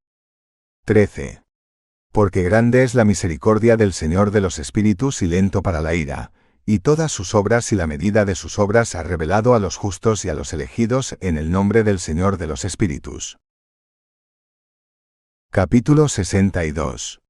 13 0.84 1.45
porque 2.16 2.42
grande 2.42 2.82
es 2.82 2.94
la 2.94 3.04
misericordia 3.04 3.76
del 3.76 3.92
Señor 3.92 4.30
de 4.30 4.40
los 4.40 4.58
Espíritus 4.58 5.20
y 5.20 5.26
lento 5.26 5.62
para 5.62 5.82
la 5.82 5.94
ira, 5.94 6.32
y 6.64 6.78
todas 6.78 7.12
sus 7.12 7.34
obras 7.34 7.72
y 7.72 7.76
la 7.76 7.86
medida 7.86 8.24
de 8.24 8.34
sus 8.34 8.58
obras 8.58 8.94
ha 8.94 9.02
revelado 9.02 9.54
a 9.54 9.58
los 9.58 9.76
justos 9.76 10.24
y 10.24 10.30
a 10.30 10.34
los 10.34 10.54
elegidos 10.54 11.18
en 11.20 11.36
el 11.36 11.50
nombre 11.50 11.84
del 11.84 11.98
Señor 11.98 12.38
de 12.38 12.46
los 12.46 12.64
Espíritus. 12.64 13.36
Capítulo 15.50 16.08
62 16.08 17.20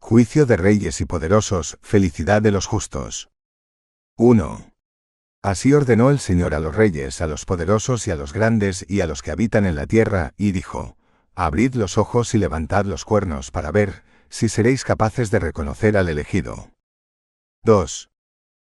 Juicio 0.00 0.44
de 0.44 0.56
reyes 0.56 1.00
y 1.00 1.04
poderosos, 1.04 1.78
felicidad 1.80 2.42
de 2.42 2.50
los 2.50 2.66
justos. 2.66 3.30
1. 4.16 4.72
Así 5.40 5.72
ordenó 5.72 6.10
el 6.10 6.18
Señor 6.18 6.56
a 6.56 6.58
los 6.58 6.74
reyes, 6.74 7.20
a 7.20 7.28
los 7.28 7.44
poderosos 7.44 8.08
y 8.08 8.10
a 8.10 8.16
los 8.16 8.32
grandes 8.32 8.84
y 8.88 9.02
a 9.02 9.06
los 9.06 9.22
que 9.22 9.30
habitan 9.30 9.66
en 9.66 9.76
la 9.76 9.86
tierra, 9.86 10.34
y 10.36 10.50
dijo, 10.50 10.96
Abrid 11.42 11.74
los 11.74 11.96
ojos 11.96 12.34
y 12.34 12.38
levantad 12.38 12.84
los 12.84 13.06
cuernos 13.06 13.50
para 13.50 13.70
ver, 13.70 14.02
si 14.28 14.50
seréis 14.50 14.84
capaces 14.84 15.30
de 15.30 15.38
reconocer 15.38 15.96
al 15.96 16.10
elegido. 16.10 16.70
2. 17.64 18.10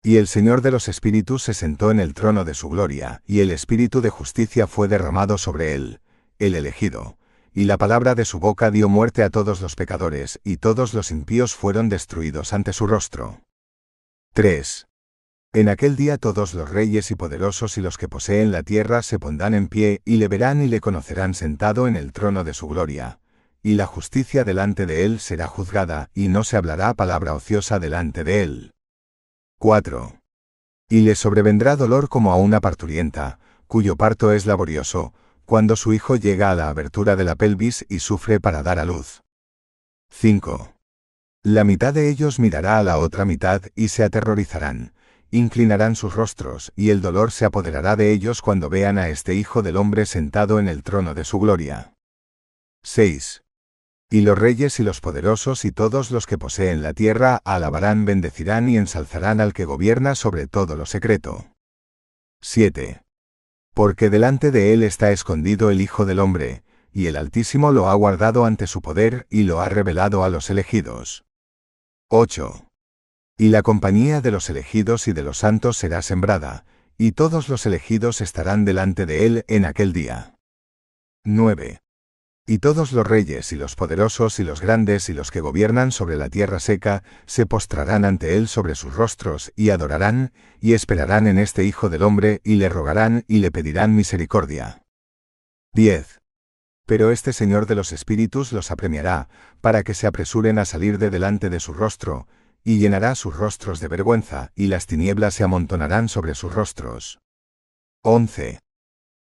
Y 0.03 0.17
el 0.17 0.27
Señor 0.27 0.61
de 0.61 0.71
los 0.71 0.87
Espíritus 0.87 1.45
se 1.45 1.55
sentó 1.55 1.91
en 1.91 1.99
el 1.99 2.13
trono 2.13 2.45
de 2.45 2.53
su 2.53 2.69
gloria, 2.69 3.23
y 3.27 3.41
el 3.41 3.53
Espíritu 3.53 4.03
de 4.03 4.11
justicia 4.11 4.67
fue 4.67 4.87
derramado 4.87 5.39
sobre 5.39 5.75
él, 5.75 6.01
el 6.39 6.55
elegido, 6.55 7.17
y 7.55 7.65
la 7.65 7.79
palabra 7.79 8.15
de 8.15 8.27
su 8.27 8.39
boca 8.39 8.71
dio 8.71 8.91
muerte 8.91 9.23
a 9.23 9.31
todos 9.31 9.63
los 9.63 9.75
pecadores, 9.75 10.39
y 10.45 10.59
todos 10.59 10.93
los 10.93 11.11
impíos 11.11 11.55
fueron 11.55 11.89
destruidos 11.89 12.53
ante 12.53 12.75
su 12.75 12.87
rostro. 12.87 13.41
3. 14.35 14.88
En 15.55 15.71
aquel 15.71 15.97
día 15.97 16.19
todos 16.19 16.52
los 16.52 16.69
reyes 16.69 17.11
y 17.11 17.14
poderosos 17.14 17.78
y 17.78 17.81
los 17.81 17.97
que 17.97 18.07
poseen 18.07 18.52
la 18.52 18.62
tierra 18.62 19.02
se 19.02 19.19
pondrán 19.19 19.55
en 19.55 19.69
pie 19.69 20.02
y 20.05 20.17
le 20.17 20.28
verán 20.28 20.62
y 20.62 20.69
le 20.69 20.81
conocerán 20.81 21.33
sentado 21.33 21.88
en 21.88 21.97
el 21.97 22.12
trono 22.12 22.45
de 22.45 22.52
su 22.52 22.69
gloria. 22.69 23.21
Y 23.62 23.75
la 23.75 23.87
justicia 23.87 24.45
delante 24.45 24.85
de 24.85 25.05
él 25.05 25.21
será 25.21 25.47
juzgada, 25.47 26.11
y 26.14 26.28
no 26.28 26.45
se 26.45 26.59
hablará 26.59 26.93
palabra 26.93 27.35
ociosa 27.35 27.78
delante 27.78 28.25
de 28.25 28.43
él. 28.43 28.75
4. 29.59 30.21
Y 30.90 31.00
le 31.00 31.14
sobrevendrá 31.14 31.76
dolor 31.76 32.11
como 32.11 32.31
a 32.33 32.37
una 32.37 32.61
parturienta, 32.61 33.38
cuyo 33.67 33.97
parto 33.97 34.33
es 34.33 34.45
laborioso, 34.45 35.14
cuando 35.47 35.76
su 35.76 35.95
hijo 35.95 36.17
llega 36.17 36.50
a 36.50 36.55
la 36.55 36.69
abertura 36.69 37.17
de 37.17 37.25
la 37.25 37.37
pelvis 37.37 37.87
y 37.88 38.00
sufre 38.00 38.38
para 38.38 38.62
dar 38.62 38.78
a 38.78 38.85
luz. 38.85 39.23
5. 40.11 40.75
La 41.43 41.64
mitad 41.64 41.95
de 41.95 42.11
ellos 42.11 42.38
mirará 42.38 42.78
a 42.78 42.83
la 42.83 42.99
otra 42.99 43.25
mitad 43.25 43.62
y 43.75 43.88
se 43.88 44.05
aterrorizarán, 44.05 44.93
inclinarán 45.30 45.97
sus 45.97 46.14
rostros, 46.14 46.73
y 46.76 46.90
el 46.90 47.00
dolor 47.00 47.32
se 47.32 47.44
apoderará 47.44 47.97
de 47.97 48.12
ellos 48.12 48.42
cuando 48.42 48.68
vean 48.68 48.99
a 48.99 49.08
este 49.08 49.35
Hijo 49.35 49.62
del 49.62 49.76
Hombre 49.76 50.06
sentado 50.06 50.58
en 50.58 50.68
el 50.68 50.82
trono 50.82 51.14
de 51.14 51.25
su 51.25 51.38
gloria. 51.38 51.94
6. 52.82 53.42
Y 54.11 54.23
los 54.23 54.38
reyes 54.38 54.80
y 54.80 54.85
los 54.85 55.00
poderosos 55.00 55.64
y 55.66 55.73
todos 55.73 56.11
los 56.11 56.26
que 56.26 56.38
poseen 56.38 56.82
la 56.82 56.94
tierra 56.94 57.40
alabarán, 57.44 58.06
bendecirán 58.06 58.68
y 58.68 58.78
ensalzarán 58.78 59.40
al 59.40 59.52
que 59.52 59.66
gobierna 59.66 60.14
sobre 60.14 60.47
todo 60.47 60.76
lo 60.76 60.87
secreto. 60.87 61.47
7. 62.40 63.02
Porque 63.75 64.08
delante 64.08 64.50
de 64.50 64.73
él 64.73 64.82
está 64.82 65.12
escondido 65.12 65.70
el 65.70 65.80
Hijo 65.80 66.06
del 66.06 66.20
Hombre, 66.20 66.62
y 66.92 67.06
el 67.06 67.16
Altísimo 67.16 67.70
lo 67.70 67.90
ha 67.90 67.94
guardado 67.94 68.44
ante 68.44 68.66
su 68.66 68.80
poder 68.80 69.26
y 69.28 69.42
lo 69.42 69.61
ha 69.61 69.68
revelado 69.68 70.25
a 70.25 70.30
los 70.30 70.49
elegidos. 70.49 71.25
8. 72.08 72.68
Y 73.40 73.50
la 73.50 73.62
compañía 73.62 74.21
de 74.21 74.33
los 74.33 74.50
elegidos 74.50 75.07
y 75.07 75.12
de 75.12 75.23
los 75.23 75.38
santos 75.38 75.76
será 75.76 76.02
sembrada, 76.02 76.64
y 76.99 77.12
todos 77.12 77.49
los 77.49 77.66
elegidos 77.66 78.21
estarán 78.21 78.64
delante 78.64 79.07
de 79.07 79.26
él 79.26 79.45
en 79.47 79.64
aquel 79.64 79.92
día. 79.92 80.35
9. 81.25 81.78
Y 82.49 82.59
todos 82.59 82.90
los 82.90 83.07
reyes 83.07 83.52
y 83.52 83.57
los 83.57 83.76
poderosos 83.76 84.40
y 84.40 84.45
los 84.45 84.61
grandes 84.61 85.09
y 85.09 85.12
los 85.12 85.30
que 85.30 85.40
gobiernan 85.40 85.92
sobre 85.92 86.16
la 86.16 86.28
tierra 86.30 86.59
seca, 86.59 87.04
se 87.26 87.47
postrarán 87.47 88.04
ante 88.04 88.37
él 88.37 88.49
sobre 88.49 88.75
sus 88.75 88.92
rostros, 88.95 89.52
y 89.54 89.71
adorarán, 89.71 90.33
y 90.61 90.73
esperarán 90.73 91.28
en 91.28 91.38
este 91.38 91.62
Hijo 91.62 91.90
del 91.90 92.02
Hombre, 92.02 92.40
y 92.42 92.57
le 92.57 92.68
rogarán 92.68 93.25
y 93.28 93.38
le 93.38 93.52
pedirán 93.52 93.95
misericordia. 93.95 94.83
10. 95.75 96.23
Pero 96.87 97.12
este 97.12 97.33
Señor 97.33 97.66
de 97.66 97.76
los 97.76 97.92
Espíritus 97.92 98.52
los 98.52 98.73
apremiará, 98.73 99.28
para 99.61 99.85
que 99.85 99.95
se 99.95 100.09
apresuren 100.09 100.59
a 100.59 100.64
salir 100.64 100.99
de 100.99 101.11
delante 101.11 101.50
de 101.50 101.61
su 101.61 101.73
rostro, 101.73 102.26
y 102.65 102.79
llenará 102.79 103.15
sus 103.15 103.37
rostros 103.37 103.81
de 103.81 103.88
vergüenza, 103.88 104.53
y 104.55 104.67
las 104.67 104.87
tinieblas 104.87 105.35
se 105.35 105.45
amontonarán 105.45 106.09
sobre 106.09 106.35
sus 106.35 106.55
rostros. 106.55 107.19
11. 108.03 108.61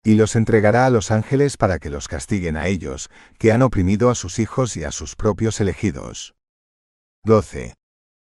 Y 0.03 0.15
los 0.15 0.35
entregará 0.35 0.85
a 0.85 0.89
los 0.89 1.11
ángeles 1.11 1.57
para 1.57 1.79
que 1.79 1.89
los 1.89 2.07
castiguen 2.07 2.55
a 2.55 2.67
ellos, 2.67 3.09
que 3.37 3.51
han 3.51 3.61
oprimido 3.61 4.09
a 4.09 4.15
sus 4.15 4.39
hijos 4.39 4.77
y 4.77 4.83
a 4.83 4.91
sus 4.91 5.15
propios 5.15 5.59
elegidos. 5.59 6.35
12. 7.23 7.73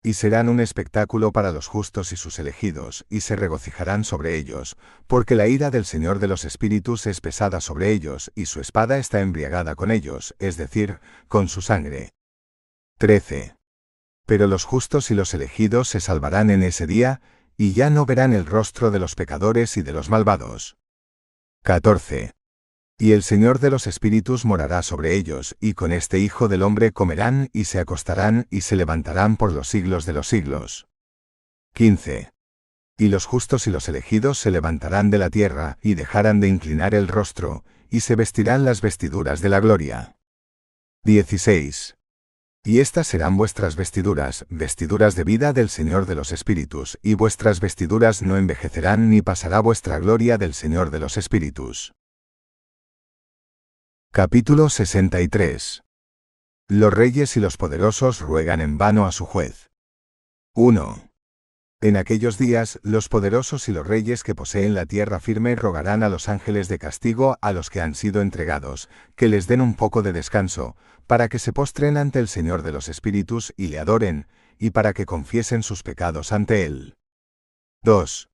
Y 0.01 0.13
serán 0.13 0.47
un 0.47 0.61
espectáculo 0.61 1.31
para 1.31 1.51
los 1.51 1.67
justos 1.67 2.13
y 2.13 2.15
sus 2.15 2.39
elegidos, 2.39 3.05
y 3.09 3.21
se 3.21 3.35
regocijarán 3.35 4.05
sobre 4.05 4.35
ellos, 4.37 4.77
porque 5.07 5.35
la 5.35 5.47
ira 5.47 5.71
del 5.71 5.85
Señor 5.85 6.19
de 6.19 6.27
los 6.27 6.45
Espíritus 6.45 7.05
es 7.05 7.19
pesada 7.19 7.59
sobre 7.59 7.91
ellos, 7.91 8.31
y 8.33 8.45
su 8.45 8.61
espada 8.61 8.97
está 8.97 9.19
embriagada 9.19 9.75
con 9.75 9.91
ellos, 9.91 10.35
es 10.39 10.55
decir, 10.55 10.99
con 11.27 11.49
su 11.49 11.61
sangre. 11.61 12.11
13. 12.97 13.58
Pero 14.29 14.45
los 14.45 14.63
justos 14.63 15.09
y 15.09 15.15
los 15.15 15.33
elegidos 15.33 15.89
se 15.89 15.99
salvarán 15.99 16.51
en 16.51 16.61
ese 16.61 16.85
día, 16.85 17.19
y 17.57 17.73
ya 17.73 17.89
no 17.89 18.05
verán 18.05 18.31
el 18.31 18.45
rostro 18.45 18.91
de 18.91 18.99
los 18.99 19.15
pecadores 19.15 19.75
y 19.75 19.81
de 19.81 19.91
los 19.91 20.11
malvados. 20.11 20.77
14. 21.63 22.33
Y 22.99 23.13
el 23.13 23.23
Señor 23.23 23.57
de 23.57 23.71
los 23.71 23.87
Espíritus 23.87 24.45
morará 24.45 24.83
sobre 24.83 25.15
ellos, 25.15 25.57
y 25.59 25.73
con 25.73 25.91
este 25.91 26.19
Hijo 26.19 26.47
del 26.47 26.61
Hombre 26.61 26.91
comerán 26.91 27.49
y 27.53 27.63
se 27.63 27.79
acostarán 27.79 28.45
y 28.51 28.61
se 28.61 28.75
levantarán 28.75 29.35
por 29.35 29.51
los 29.51 29.67
siglos 29.67 30.05
de 30.05 30.13
los 30.13 30.27
siglos. 30.27 30.87
15. 31.73 32.29
Y 32.99 33.07
los 33.07 33.25
justos 33.25 33.65
y 33.65 33.71
los 33.71 33.89
elegidos 33.89 34.37
se 34.37 34.51
levantarán 34.51 35.09
de 35.09 35.17
la 35.17 35.31
tierra, 35.31 35.79
y 35.81 35.95
dejarán 35.95 36.39
de 36.39 36.49
inclinar 36.49 36.93
el 36.93 37.07
rostro, 37.07 37.63
y 37.89 38.01
se 38.01 38.15
vestirán 38.15 38.63
las 38.63 38.81
vestiduras 38.81 39.41
de 39.41 39.49
la 39.49 39.59
gloria. 39.59 40.17
16. 41.03 41.95
Y 42.63 42.81
estas 42.81 43.07
serán 43.07 43.37
vuestras 43.37 43.77
vestiduras, 43.77 44.45
vestiduras 44.49 45.15
de 45.15 45.23
vida 45.23 45.53
del 45.53 45.69
Señor 45.69 46.05
de 46.05 46.15
los 46.15 46.33
Espíritus, 46.33 46.99
y 47.01 47.13
vuestras 47.13 47.61
vestiduras 47.61 48.21
no 48.21 48.35
envejecerán 48.35 49.09
ni 49.09 49.21
pasará 49.21 49.61
vuestra 49.61 49.97
gloria 49.99 50.37
del 50.37 50.53
Señor 50.53 50.91
de 50.91 50.99
los 50.99 51.15
Espíritus. 51.15 51.93
Capítulo 54.11 54.69
63 54.69 55.83
Los 56.67 56.93
reyes 56.93 57.37
y 57.37 57.39
los 57.39 57.55
poderosos 57.55 58.19
ruegan 58.19 58.59
en 58.59 58.77
vano 58.77 59.05
a 59.05 59.13
su 59.13 59.25
juez. 59.25 59.69
1. 60.55 61.08
En 61.81 61.95
aquellos 61.95 62.37
días, 62.37 62.77
los 62.83 63.07
poderosos 63.07 63.69
y 63.69 63.71
los 63.71 63.87
reyes 63.87 64.23
que 64.23 64.35
poseen 64.35 64.73
la 64.73 64.85
tierra 64.85 65.21
firme 65.21 65.55
rogarán 65.55 66.03
a 66.03 66.09
los 66.09 66.27
ángeles 66.27 66.67
de 66.67 66.77
castigo 66.77 67.37
a 67.39 67.53
los 67.53 67.69
que 67.69 67.79
han 67.79 67.95
sido 67.95 68.21
entregados, 68.21 68.89
que 69.15 69.29
les 69.29 69.47
den 69.47 69.61
un 69.61 69.75
poco 69.75 70.01
de 70.01 70.11
descanso, 70.11 70.75
para 71.07 71.29
que 71.29 71.39
se 71.39 71.53
postren 71.53 71.95
ante 71.95 72.19
el 72.19 72.27
Señor 72.27 72.63
de 72.63 72.73
los 72.73 72.89
Espíritus 72.89 73.53
y 73.55 73.67
le 73.67 73.79
adoren, 73.79 74.27
y 74.57 74.71
para 74.71 74.91
que 74.91 75.05
confiesen 75.05 75.63
sus 75.63 75.81
pecados 75.81 76.33
ante 76.33 76.65
Él. 76.65 76.97
2. 77.83 78.29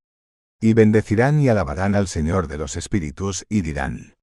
Y 0.59 0.73
bendecirán 0.73 1.39
y 1.39 1.47
alabarán 1.47 1.93
al 1.93 2.07
Señor 2.07 2.47
de 2.47 2.57
los 2.57 2.75
Espíritus 2.75 3.45
y 3.47 3.61
dirán, 3.61 4.14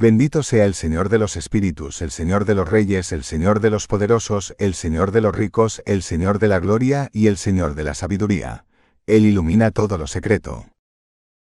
Bendito 0.00 0.44
sea 0.44 0.64
el 0.64 0.74
Señor 0.74 1.08
de 1.08 1.18
los 1.18 1.36
Espíritus, 1.36 2.02
el 2.02 2.12
Señor 2.12 2.44
de 2.44 2.54
los 2.54 2.70
Reyes, 2.70 3.10
el 3.10 3.24
Señor 3.24 3.58
de 3.58 3.68
los 3.68 3.88
Poderosos, 3.88 4.54
el 4.60 4.74
Señor 4.74 5.10
de 5.10 5.20
los 5.20 5.34
Ricos, 5.34 5.82
el 5.86 6.04
Señor 6.04 6.38
de 6.38 6.46
la 6.46 6.60
Gloria 6.60 7.10
y 7.12 7.26
el 7.26 7.36
Señor 7.36 7.74
de 7.74 7.82
la 7.82 7.94
Sabiduría. 7.94 8.64
Él 9.06 9.26
ilumina 9.26 9.72
todo 9.72 9.98
lo 9.98 10.06
secreto. 10.06 10.66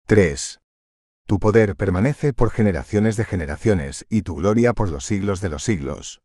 3. 0.06 0.58
Tu 1.28 1.38
poder 1.38 1.76
permanece 1.76 2.32
por 2.32 2.50
generaciones 2.50 3.16
de 3.16 3.24
generaciones, 3.24 4.06
y 4.08 4.22
tu 4.22 4.34
gloria 4.34 4.72
por 4.72 4.90
los 4.90 5.06
siglos 5.06 5.40
de 5.40 5.48
los 5.48 5.62
siglos. 5.62 6.20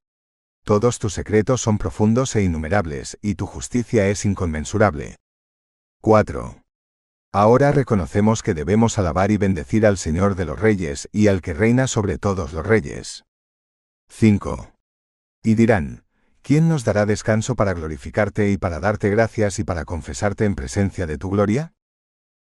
Todos 0.64 0.98
tus 0.98 1.14
secretos 1.14 1.62
son 1.62 1.78
profundos 1.78 2.36
e 2.36 2.42
innumerables, 2.42 3.20
y 3.22 3.36
tu 3.36 3.46
justicia 3.46 4.08
es 4.10 4.26
inconmensurable. 4.26 5.18
4. 6.02 6.64
Ahora 7.34 7.72
reconocemos 7.72 8.42
que 8.42 8.54
debemos 8.54 8.98
alabar 8.98 9.32
y 9.32 9.38
bendecir 9.38 9.86
al 9.86 9.98
Señor 9.98 10.36
de 10.36 10.46
los 10.46 10.60
Reyes 10.60 11.10
y 11.12 11.28
al 11.28 11.42
que 11.42 11.54
reina 11.54 11.88
sobre 11.88 12.18
todos 12.18 12.54
los 12.54 12.66
reyes. 12.66 13.26
5. 14.10 14.72
Y 15.44 15.56
dirán, 15.56 16.06
¿quién 16.42 16.70
nos 16.70 16.86
dará 16.86 17.06
descanso 17.06 17.56
para 17.56 17.74
glorificarte 17.74 18.50
y 18.50 18.58
para 18.58 18.80
darte 18.80 19.10
gracias 19.10 19.60
y 19.60 19.64
para 19.64 19.84
confesarte 19.86 20.46
en 20.46 20.56
presencia 20.56 21.06
de 21.06 21.18
tu 21.18 21.30
gloria? 21.30 21.74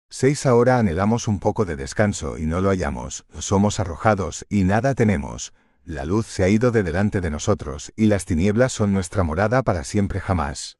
6. 0.09 0.45
Ahora 0.45 0.77
anhelamos 0.77 1.27
un 1.27 1.39
poco 1.39 1.65
de 1.65 1.75
descanso 1.75 2.37
y 2.37 2.45
no 2.45 2.61
lo 2.61 2.69
hallamos, 2.69 3.25
somos 3.39 3.79
arrojados 3.79 4.45
y 4.47 4.63
nada 4.63 4.93
tenemos, 4.93 5.53
la 5.83 6.05
luz 6.05 6.27
se 6.27 6.43
ha 6.43 6.49
ido 6.49 6.71
de 6.71 6.83
delante 6.83 7.19
de 7.19 7.29
nosotros 7.29 7.91
y 7.95 8.05
las 8.05 8.25
tinieblas 8.25 8.71
son 8.73 8.93
nuestra 8.93 9.23
morada 9.23 9.63
para 9.63 9.83
siempre 9.83 10.19
jamás. 10.19 10.76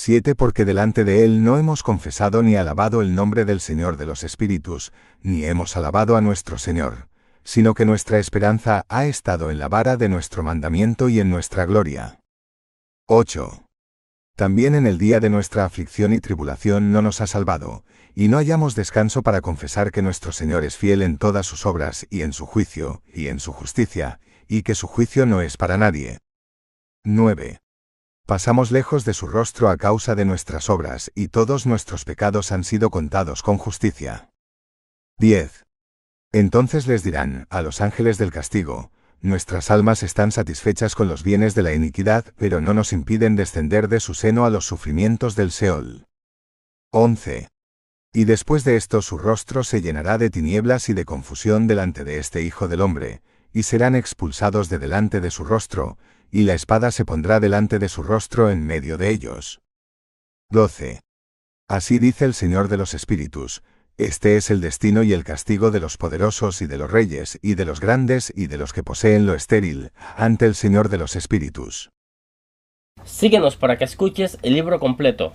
7. 0.00 0.36
Porque 0.36 0.64
delante 0.64 1.02
de 1.02 1.24
Él 1.24 1.42
no 1.42 1.58
hemos 1.58 1.82
confesado 1.82 2.44
ni 2.44 2.54
alabado 2.54 3.02
el 3.02 3.16
nombre 3.16 3.44
del 3.44 3.58
Señor 3.58 3.96
de 3.96 4.06
los 4.06 4.22
Espíritus, 4.22 4.92
ni 5.22 5.44
hemos 5.44 5.76
alabado 5.76 6.16
a 6.16 6.20
nuestro 6.20 6.56
Señor, 6.56 7.08
sino 7.42 7.74
que 7.74 7.84
nuestra 7.84 8.20
esperanza 8.20 8.84
ha 8.88 9.06
estado 9.06 9.50
en 9.50 9.58
la 9.58 9.66
vara 9.68 9.96
de 9.96 10.08
nuestro 10.08 10.44
mandamiento 10.44 11.08
y 11.08 11.18
en 11.18 11.30
nuestra 11.30 11.66
gloria. 11.66 12.20
8. 13.08 13.64
También 14.36 14.76
en 14.76 14.86
el 14.86 14.98
día 14.98 15.18
de 15.18 15.30
nuestra 15.30 15.64
aflicción 15.64 16.12
y 16.12 16.20
tribulación 16.20 16.92
no 16.92 17.02
nos 17.02 17.20
ha 17.20 17.26
salvado, 17.26 17.82
y 18.14 18.28
no 18.28 18.36
hallamos 18.36 18.76
descanso 18.76 19.24
para 19.24 19.40
confesar 19.40 19.90
que 19.90 20.02
nuestro 20.02 20.30
Señor 20.30 20.62
es 20.62 20.76
fiel 20.76 21.02
en 21.02 21.18
todas 21.18 21.44
sus 21.44 21.66
obras 21.66 22.06
y 22.08 22.22
en 22.22 22.32
su 22.32 22.46
juicio, 22.46 23.02
y 23.12 23.26
en 23.26 23.40
su 23.40 23.52
justicia, 23.52 24.20
y 24.46 24.62
que 24.62 24.76
su 24.76 24.86
juicio 24.86 25.26
no 25.26 25.42
es 25.42 25.56
para 25.56 25.76
nadie. 25.76 26.18
9 27.02 27.58
pasamos 28.28 28.70
lejos 28.70 29.06
de 29.06 29.14
su 29.14 29.26
rostro 29.26 29.70
a 29.70 29.78
causa 29.78 30.14
de 30.14 30.26
nuestras 30.26 30.68
obras, 30.68 31.10
y 31.14 31.28
todos 31.28 31.64
nuestros 31.64 32.04
pecados 32.04 32.52
han 32.52 32.62
sido 32.62 32.90
contados 32.90 33.42
con 33.42 33.56
justicia. 33.56 34.28
10. 35.18 35.64
Entonces 36.32 36.86
les 36.86 37.02
dirán, 37.02 37.46
a 37.48 37.62
los 37.62 37.80
ángeles 37.80 38.18
del 38.18 38.30
castigo, 38.30 38.92
nuestras 39.22 39.70
almas 39.70 40.02
están 40.02 40.30
satisfechas 40.30 40.94
con 40.94 41.08
los 41.08 41.22
bienes 41.22 41.54
de 41.54 41.62
la 41.62 41.72
iniquidad, 41.72 42.26
pero 42.36 42.60
no 42.60 42.74
nos 42.74 42.92
impiden 42.92 43.34
descender 43.34 43.88
de 43.88 43.98
su 43.98 44.12
seno 44.12 44.44
a 44.44 44.50
los 44.50 44.66
sufrimientos 44.66 45.34
del 45.34 45.50
Seol. 45.50 46.04
11. 46.92 47.48
Y 48.12 48.24
después 48.24 48.62
de 48.62 48.76
esto 48.76 49.00
su 49.00 49.16
rostro 49.16 49.64
se 49.64 49.80
llenará 49.80 50.18
de 50.18 50.28
tinieblas 50.28 50.90
y 50.90 50.92
de 50.92 51.06
confusión 51.06 51.66
delante 51.66 52.04
de 52.04 52.18
este 52.18 52.42
Hijo 52.42 52.68
del 52.68 52.82
Hombre, 52.82 53.22
y 53.54 53.62
serán 53.62 53.96
expulsados 53.96 54.68
de 54.68 54.78
delante 54.78 55.22
de 55.22 55.30
su 55.30 55.44
rostro, 55.44 55.96
y 56.30 56.42
la 56.42 56.54
espada 56.54 56.90
se 56.90 57.04
pondrá 57.04 57.40
delante 57.40 57.78
de 57.78 57.88
su 57.88 58.02
rostro 58.02 58.50
en 58.50 58.66
medio 58.66 58.98
de 58.98 59.10
ellos. 59.10 59.60
12. 60.50 61.00
Así 61.68 61.98
dice 61.98 62.24
el 62.24 62.34
Señor 62.34 62.68
de 62.68 62.78
los 62.78 62.94
Espíritus, 62.94 63.62
este 63.98 64.36
es 64.36 64.50
el 64.50 64.60
destino 64.60 65.02
y 65.02 65.12
el 65.12 65.24
castigo 65.24 65.72
de 65.72 65.80
los 65.80 65.96
poderosos 65.96 66.62
y 66.62 66.66
de 66.66 66.78
los 66.78 66.88
reyes, 66.88 67.36
y 67.42 67.56
de 67.56 67.64
los 67.64 67.80
grandes 67.80 68.32
y 68.34 68.46
de 68.46 68.56
los 68.56 68.72
que 68.72 68.84
poseen 68.84 69.26
lo 69.26 69.34
estéril, 69.34 69.90
ante 70.16 70.46
el 70.46 70.54
Señor 70.54 70.88
de 70.88 70.98
los 70.98 71.16
Espíritus. 71.16 71.90
Síguenos 73.04 73.56
para 73.56 73.76
que 73.76 73.84
escuches 73.84 74.38
el 74.42 74.54
libro 74.54 74.78
completo. 74.78 75.34